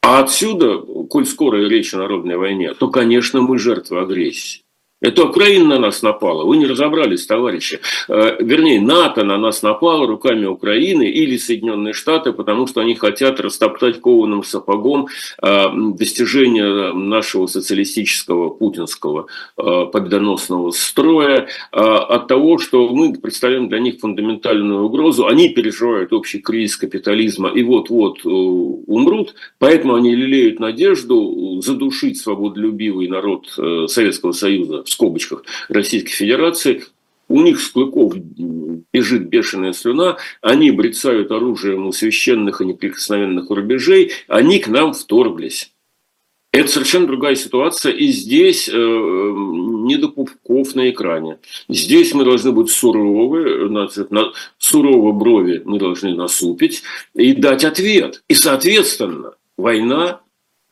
[0.08, 0.78] А отсюда,
[1.10, 4.62] коль скоро речь о народной войне, то, конечно, мы жертвы агрессии.
[5.02, 6.44] Это Украина на нас напала.
[6.44, 7.80] Вы не разобрались, товарищи.
[8.08, 13.38] Э, вернее, НАТО на нас напало руками Украины или Соединенные Штаты, потому что они хотят
[13.38, 15.08] растоптать кованым сапогом
[15.42, 15.66] э,
[15.98, 19.26] достижения нашего социалистического путинского
[19.58, 25.26] э, победоносного строя от того, что мы представляем для них фундаментальную угрозу.
[25.26, 33.46] Они переживают общий кризис капитализма и вот-вот умрут, поэтому они лелеют надежду задушить свободолюбивый народ
[33.88, 36.84] Советского Союза в скобочках Российской Федерации,
[37.28, 44.12] у них с клыков бежит бешеная слюна, они брецают оружием у священных и неприкосновенных рубежей,
[44.28, 45.72] они к нам вторглись.
[46.52, 51.38] Это совершенно другая ситуация, и здесь э, не до пупков на экране.
[51.68, 56.82] Здесь мы должны быть суровы, значит, на, сурово брови мы должны насупить
[57.14, 58.22] и дать ответ.
[58.28, 60.22] И, соответственно, война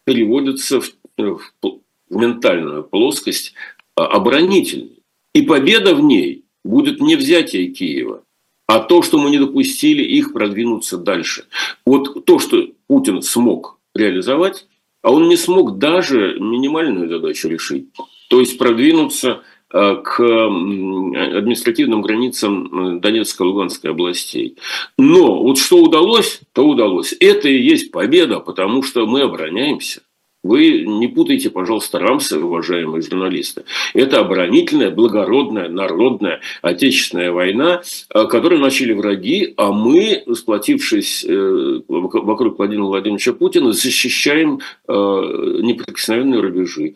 [0.06, 3.52] переводится в, в, в ментальную плоскость
[3.96, 5.02] оборонительной.
[5.34, 8.22] И победа в ней будет не взятие Киева,
[8.66, 11.44] а то, что мы не допустили их продвинуться дальше.
[11.84, 14.66] Вот то, что Путин смог реализовать,
[15.02, 17.88] а он не смог даже минимальную задачу решить.
[18.30, 24.56] То есть продвинуться а, к административным границам Донецкой и Луганской областей.
[24.96, 27.14] Но вот что удалось, то удалось.
[27.20, 30.02] Это и есть победа, потому что мы обороняемся.
[30.44, 33.64] Вы не путайте, пожалуйста, рамсы, уважаемые журналисты.
[33.94, 37.80] Это оборонительная, благородная, народная, отечественная война,
[38.14, 46.40] э, которую начали враги, а мы, сплотившись э, вокруг Владимира Владимировича Путина, защищаем э, неприкосновенные
[46.40, 46.94] рубежи.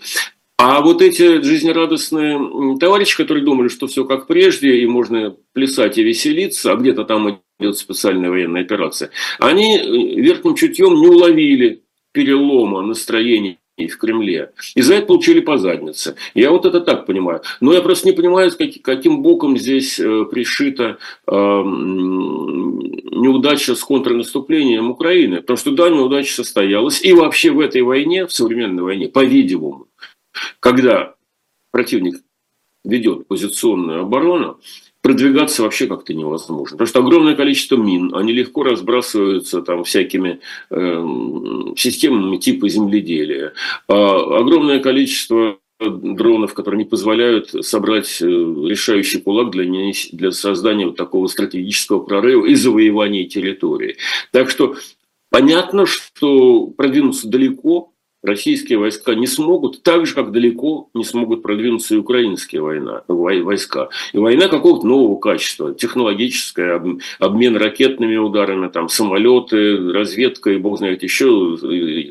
[0.59, 6.03] А вот эти жизнерадостные товарищи, которые думали, что все как прежде, и можно плясать и
[6.03, 9.79] веселиться, а где-то там идет специальная военная операция, они
[10.17, 11.85] верхним чутьем не уловили
[12.19, 14.51] перелома настроений в Кремле.
[14.75, 16.17] И за это получили по заднице.
[16.35, 17.43] Я вот это так понимаю.
[17.61, 18.51] Но я просто не понимаю,
[18.83, 20.99] каким боком здесь э, пришита
[21.29, 21.33] э,
[23.23, 25.37] неудача с контрнаступлением Украины.
[25.43, 27.05] Потому что да, неудача состоялась.
[27.05, 29.87] И вообще в этой войне, в современной войне, по-видимому,
[30.59, 31.15] когда
[31.71, 32.17] противник
[32.85, 34.59] ведет позиционную оборону,
[35.03, 36.77] продвигаться вообще как-то невозможно.
[36.77, 40.41] Потому что огромное количество мин, они легко разбрасываются там всякими
[40.71, 41.05] э,
[41.77, 43.53] системами типа земледелия.
[43.89, 49.65] А огромное количество дронов, которые не позволяют собрать э, решающий кулак для,
[50.13, 53.97] для создания вот такого стратегического прорыва и завоевания территории.
[54.33, 54.75] Так что
[55.31, 57.93] понятно, что продвинуться далеко
[58.23, 63.89] российские войска не смогут, так же, как далеко не смогут продвинуться и украинские война, войска.
[64.13, 66.83] И война какого-то нового качества, технологическая,
[67.19, 71.57] обмен ракетными ударами, там, самолеты, разведка и бог знает еще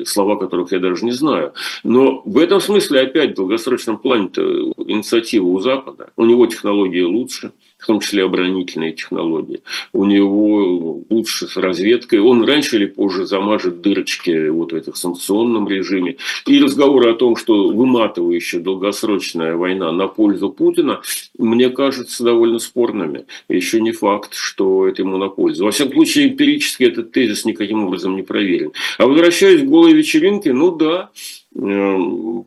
[0.04, 1.52] слова, которых я даже не знаю.
[1.84, 6.10] Но в этом смысле опять в долгосрочном плане инициатива у Запада.
[6.16, 9.62] У него технологии лучше, в том числе оборонительные технологии.
[9.92, 12.18] У него лучше с разведкой.
[12.18, 16.16] Он раньше или позже замажет дырочки вот в этом санкционном режиме.
[16.46, 21.02] И разговоры о том, что выматывающая долгосрочная война на пользу Путина,
[21.38, 23.26] мне кажется довольно спорными.
[23.48, 25.64] Еще не факт, что это ему на пользу.
[25.64, 28.72] Во всяком случае, эмпирически этот тезис никаким образом не проверен.
[28.98, 31.10] А возвращаясь к голой вечеринке, ну да,
[31.54, 31.98] э,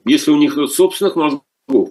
[0.05, 1.41] если у них собственных мозгов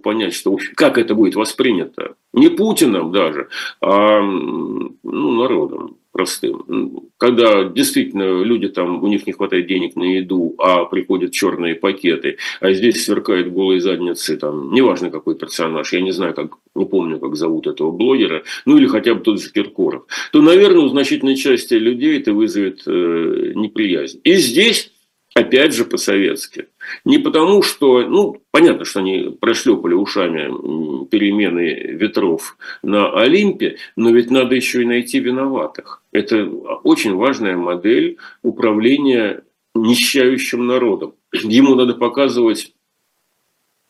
[0.02, 2.14] понять, что как это будет воспринято.
[2.32, 3.48] Не Путиным даже,
[3.80, 7.10] а ну, народом простым.
[7.18, 12.38] Когда действительно люди там, у них не хватает денег на еду, а приходят черные пакеты,
[12.60, 17.18] а здесь сверкают голые задницы, там, неважно какой персонаж, я не знаю, как, не помню,
[17.20, 21.36] как зовут этого блогера, ну или хотя бы тот же Киркоров, то, наверное, у значительной
[21.36, 24.20] части людей это вызовет э, неприязнь.
[24.24, 24.92] И здесь
[25.34, 26.68] опять же по-советски.
[27.04, 34.30] Не потому, что, ну, понятно, что они прошлепали ушами перемены ветров на Олимпе, но ведь
[34.30, 36.02] надо еще и найти виноватых.
[36.12, 39.42] Это очень важная модель управления
[39.74, 41.14] нищающим народом.
[41.32, 42.72] Ему надо показывать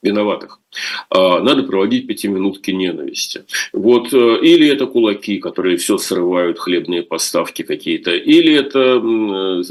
[0.02, 0.60] виноватых.
[1.10, 3.44] А, надо проводить пятиминутки ненависти.
[3.72, 9.00] Вот, э, или это кулаки, которые все срывают, хлебные поставки какие-то, или это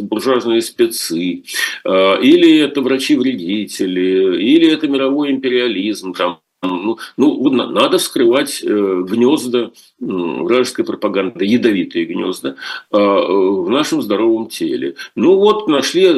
[0.04, 1.44] буржуазные спецы,
[1.84, 9.72] а, или это врачи-вредители, или это мировой империализм, там, ну, ну, надо скрывать э, гнезда
[10.00, 12.56] вражеской пропаганды, ядовитые гнезда
[12.92, 14.96] э, в нашем здоровом теле.
[15.16, 16.10] Ну вот нашли,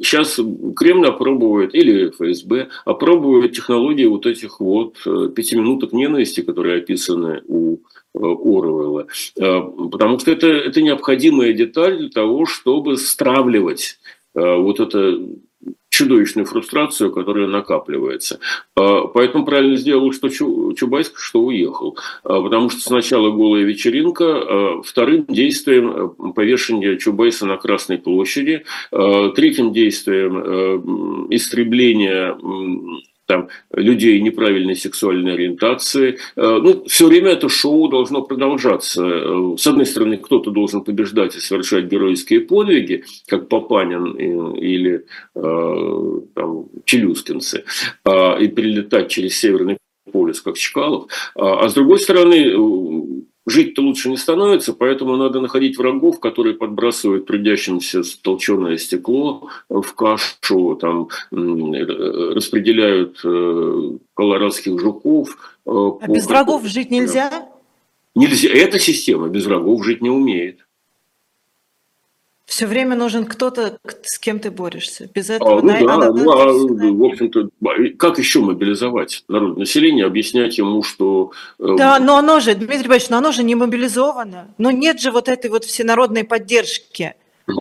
[0.00, 0.40] сейчас
[0.76, 7.42] Кремль опробует, или ФСБ опробует технологии вот этих вот э, пяти минуток ненависти, которые описаны
[7.46, 7.78] у
[8.12, 9.06] Оруэлла.
[9.36, 14.00] Потому что это, это необходимая деталь для того, чтобы стравливать
[14.34, 15.20] вот это
[16.00, 18.40] чудовищную фрустрацию, которая накапливается.
[18.76, 21.96] А, поэтому правильно сделал, что Чубайск, что уехал.
[22.24, 29.72] А, потому что сначала голая вечеринка, а вторым действием повешение Чубайса на Красной площади, третьим
[29.72, 32.36] действием истребление
[33.30, 36.18] там, людей неправильной сексуальной ориентации.
[36.34, 39.04] Э, ну, все время это шоу должно продолжаться.
[39.04, 44.16] Э, с одной стороны, кто-то должен побеждать и совершать героические подвиги, как Папанин
[44.56, 45.04] или
[45.36, 47.62] э, там, Челюскинцы,
[48.40, 49.76] и перелетать через Северный
[50.12, 51.04] полюс, как Чкалов.
[51.36, 52.52] А с другой стороны,
[53.50, 60.76] жить-то лучше не становится, поэтому надо находить врагов, которые подбрасывают трудящимся толченое стекло в кашу,
[60.80, 65.58] там, распределяют э, колорадских жуков.
[65.66, 65.70] Э,
[66.00, 67.48] а без врагов жить нельзя?
[68.14, 68.48] Нельзя.
[68.48, 70.66] Эта система без врагов жить не умеет.
[72.50, 75.08] Все время нужен кто-то, с кем ты борешься.
[75.14, 75.60] Без этого...
[75.60, 77.48] А, ну, да, она, ну, а, в общем-то,
[77.96, 81.30] как еще мобилизовать народ, население, объяснять ему, что...
[81.60, 84.48] Э, да, но оно же, Дмитрий Борисович, но оно же не мобилизовано.
[84.58, 87.14] Но нет же вот этой вот всенародной поддержки.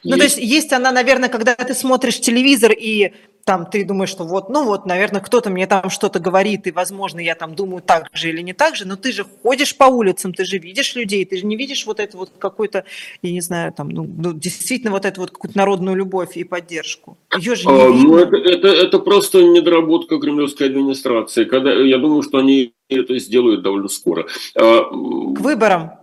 [0.04, 3.14] Ну, то есть есть она, наверное, когда ты смотришь телевизор и
[3.50, 7.20] там ты думаешь, что вот, ну вот, наверное, кто-то мне там что-то говорит, и, возможно,
[7.20, 10.34] я там думаю так же или не так же, но ты же ходишь по улицам,
[10.34, 12.86] ты же видишь людей, ты же не видишь вот это вот какой-то,
[13.24, 17.18] я не знаю, там, ну, ну действительно вот эту вот какую-то народную любовь и поддержку.
[17.38, 21.46] Ее же не а, Ну, это, это, это просто недоработка кремлевской администрации.
[21.46, 24.28] Когда, я думаю, что они это сделают довольно скоро.
[24.56, 25.99] А, К выборам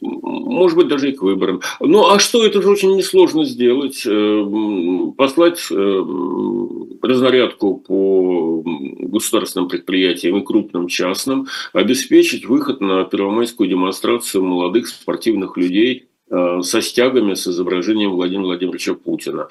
[0.00, 1.60] может быть, даже и к выборам.
[1.80, 4.02] Ну, а что, это же очень несложно сделать.
[4.06, 4.46] Э,
[5.16, 6.04] послать э,
[7.02, 16.06] разнарядку по государственным предприятиям и крупным частным, обеспечить выход на первомайскую демонстрацию молодых спортивных людей
[16.32, 19.48] Э, со стягами с изображением Владимира Владимировича Путина.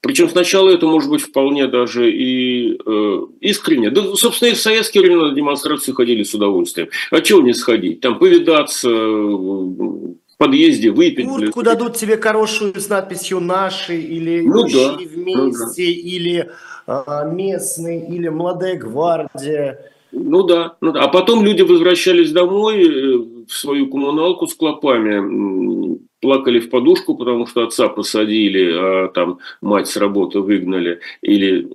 [0.00, 3.90] Причем сначала это может быть вполне даже и э, искренне.
[3.90, 6.88] Да, собственно, и в советские времена на демонстрации ходили с удовольствием.
[7.10, 8.00] А чего не сходить?
[8.00, 11.26] Там повидаться, в подъезде выпить.
[11.26, 15.82] Куртку дадут тебе хорошую с надписью «Наши» или ну, да, вместе» ну, да.
[15.82, 16.50] или
[16.86, 19.90] а, «Местный» или «Молодая гвардия».
[20.12, 21.02] Ну да, ну да.
[21.02, 27.46] А потом люди возвращались домой э, в свою коммуналку с клопами, плакали в подушку, потому
[27.46, 31.70] что отца посадили, а там мать с работы выгнали, или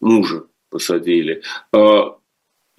[0.00, 1.42] мужа посадили.
[1.72, 2.16] А,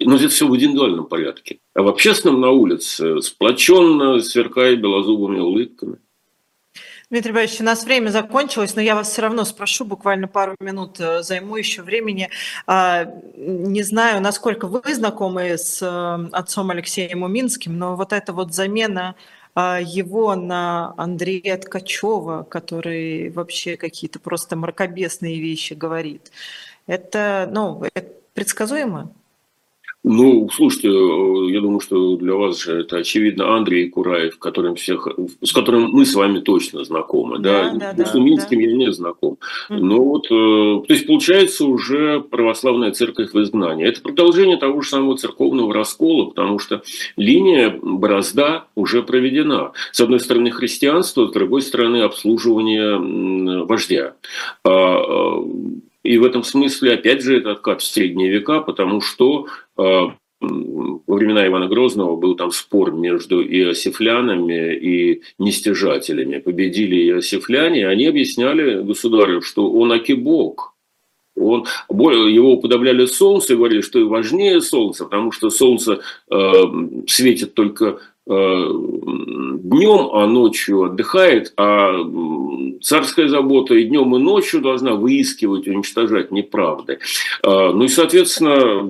[0.00, 1.58] но это все в индивидуальном порядке.
[1.74, 5.98] А в общественном на улице сплоченно, сверкая белозубыми улыбками.
[7.10, 11.00] Дмитрий Борисович, у нас время закончилось, но я вас все равно спрошу, буквально пару минут
[11.00, 12.30] э, займу еще времени.
[12.68, 13.04] А,
[13.36, 19.16] не знаю, насколько вы знакомы с э, отцом Алексеем Уминским, но вот эта вот замена
[19.80, 26.30] его на Андрея Ткачева, который вообще какие-то просто мракобесные вещи говорит,
[26.86, 29.12] это, ну, это предсказуемо?
[30.02, 35.06] Ну, слушайте, э, я думаю, что для вас же это очевидно Андрей Кураев, которым всех,
[35.42, 37.74] с которым мы с вами точно знакомы, да?
[37.74, 38.66] да, да с Минским да.
[38.66, 39.36] я не знаком.
[39.68, 43.86] Но вот, э, то есть получается уже православная церковь в изгнании.
[43.86, 46.82] Это продолжение того же самого церковного раскола, потому что
[47.18, 49.72] линия борозда уже проведена.
[49.92, 54.14] С одной стороны христианство, с другой стороны обслуживание вождя.
[56.02, 59.46] И в этом смысле, опять же, это откат в средние века, потому что
[59.76, 59.82] э,
[60.40, 66.38] во времена Ивана Грозного был там спор между иосифлянами и нестяжателями.
[66.38, 70.74] Победили иосифляне, и они объясняли государю, что он акибок,
[71.36, 76.52] он, его уподобляли солнце и говорили, что и важнее солнца, потому что солнце э,
[77.06, 81.98] светит только днем, а ночью отдыхает, а
[82.82, 86.98] царская забота и днем, и ночью должна выискивать, уничтожать неправды.
[87.42, 88.80] Э, ну и, соответственно,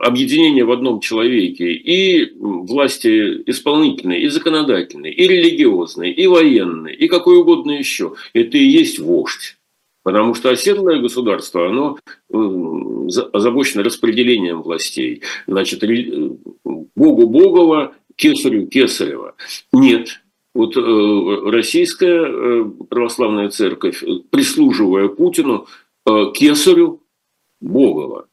[0.00, 7.38] объединение в одном человеке и власти исполнительные, и законодательные, и религиозные, и военные, и какой
[7.38, 8.14] угодно еще.
[8.32, 9.56] Это и есть вождь.
[10.02, 11.98] Потому что оседлое государство, оно
[13.32, 15.22] озабочено распределением властей.
[15.48, 15.82] Значит,
[16.94, 19.34] Богу Богова, Кесарю Кесарева.
[19.72, 20.20] Нет,
[20.56, 25.66] вот э, российская э, православная церковь, прислуживая Путину,
[26.06, 27.02] э, Кесарю
[27.60, 28.26] Богова.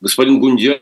[0.00, 0.80] Господин Гундяев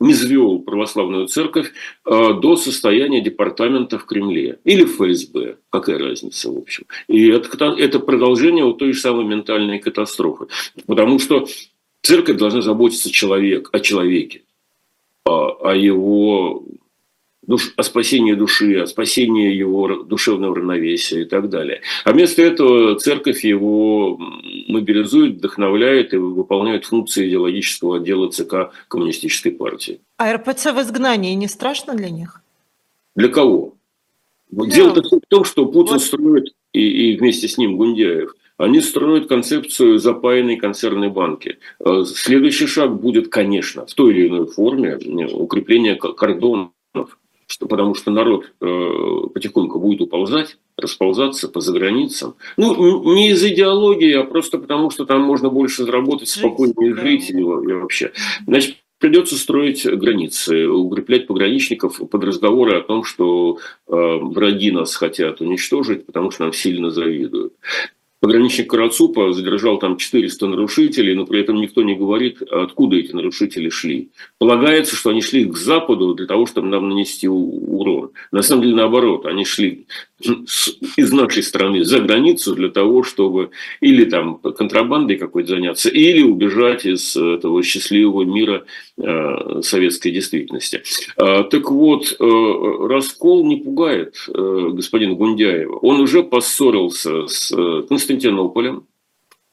[0.00, 1.72] низвел православную церковь
[2.06, 6.84] до состояния департамента в Кремле или ФСБ, какая разница, в общем.
[7.06, 10.46] И это, это продолжение вот той же самой ментальной катастрофы.
[10.86, 11.46] Потому что
[12.02, 14.42] церковь должна заботиться человек, о человеке,
[15.28, 16.64] о его
[17.48, 21.80] душ, о спасении души, о спасении его душевного равновесия и так далее.
[22.04, 24.18] А вместо этого церковь его
[24.68, 30.00] мобилизует, вдохновляет и выполняет функции идеологического отдела ЦК Коммунистической партии.
[30.18, 32.42] А РПЦ в изгнании не страшно для них?
[33.16, 33.74] Для кого?
[34.50, 34.66] Да.
[34.66, 36.02] Дело в том, что Путин вот.
[36.02, 41.58] строит, и, и вместе с ним Гундяев, они строят концепцию запаянной консервной банки.
[41.80, 44.98] Э, следующий шаг будет, конечно, в той или иной форме
[45.32, 46.70] укрепление кордонов
[47.68, 52.34] потому что народ э, потихоньку будет уползать, расползаться по заграницам.
[52.56, 57.42] Ну, не из идеологии, а просто потому, что там можно больше заработать, спокойнее жить и
[57.42, 58.12] вообще.
[58.46, 65.40] Значит, придется строить границы, укреплять пограничников под разговоры о том, что э, враги нас хотят
[65.40, 67.54] уничтожить, потому что нам сильно завидуют.
[68.20, 73.68] Пограничник Карацупа задержал там 400 нарушителей, но при этом никто не говорит, откуда эти нарушители
[73.68, 74.10] шли.
[74.38, 78.10] Полагается, что они шли к Западу для того, чтобы нам нанести урон.
[78.32, 79.86] На самом деле наоборот, они шли
[80.96, 83.50] из нашей страны за границу для того, чтобы
[83.80, 88.64] или там контрабандой какой-то заняться, или убежать из этого счастливого мира
[88.96, 90.82] э, советской действительности.
[91.16, 95.76] Э, так вот, э, раскол не пугает э, господина Гундяева.
[95.76, 97.52] Он уже поссорился с
[98.08, 98.87] Константинополем,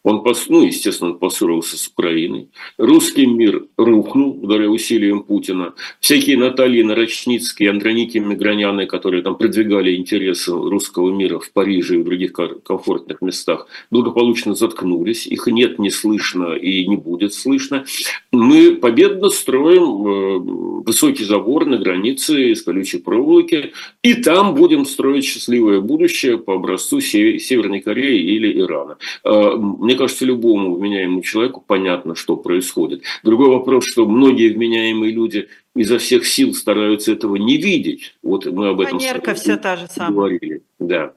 [0.05, 2.49] он, ну, естественно, поссорился с Украиной.
[2.77, 5.73] Русский мир рухнул благодаря усилиям Путина.
[5.99, 12.03] Всякие Натальи Нарочницкие, Андроники Миграняны, которые там продвигали интересы русского мира в Париже и в
[12.03, 15.25] других комфортных местах, благополучно заткнулись.
[15.25, 17.85] Их нет, не слышно и не будет слышно.
[18.31, 25.25] Мы победно строим э, высокий забор на границе из колючей проволоки, и там будем строить
[25.25, 28.97] счастливое будущее по образцу Северной Кореи или Ирана.
[29.23, 33.03] Э, мне мне кажется, любому вменяемому человеку понятно, что происходит.
[33.23, 38.17] Другой вопрос, что многие вменяемые люди изо всех сил стараются этого не видеть.
[38.21, 40.11] Вот мы об этом Манерка все та же самая.
[40.11, 40.63] говорили.
[40.79, 41.13] Да.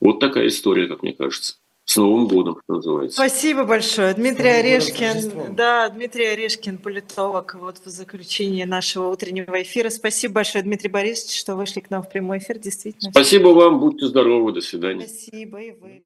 [0.00, 1.56] Вот такая история, как мне кажется.
[1.84, 3.16] С Новым годом, что называется.
[3.16, 4.12] Спасибо большое.
[4.14, 9.90] Дмитрий Орешкин, да, Дмитрий Орешкин, политолог, вот в заключении нашего утреннего эфира.
[9.90, 13.12] Спасибо большое, Дмитрий Борисович, что вышли к нам в прямой эфир, действительно.
[13.12, 15.06] Спасибо вам, будьте здоровы, до свидания.
[15.06, 16.02] Спасибо, и вы.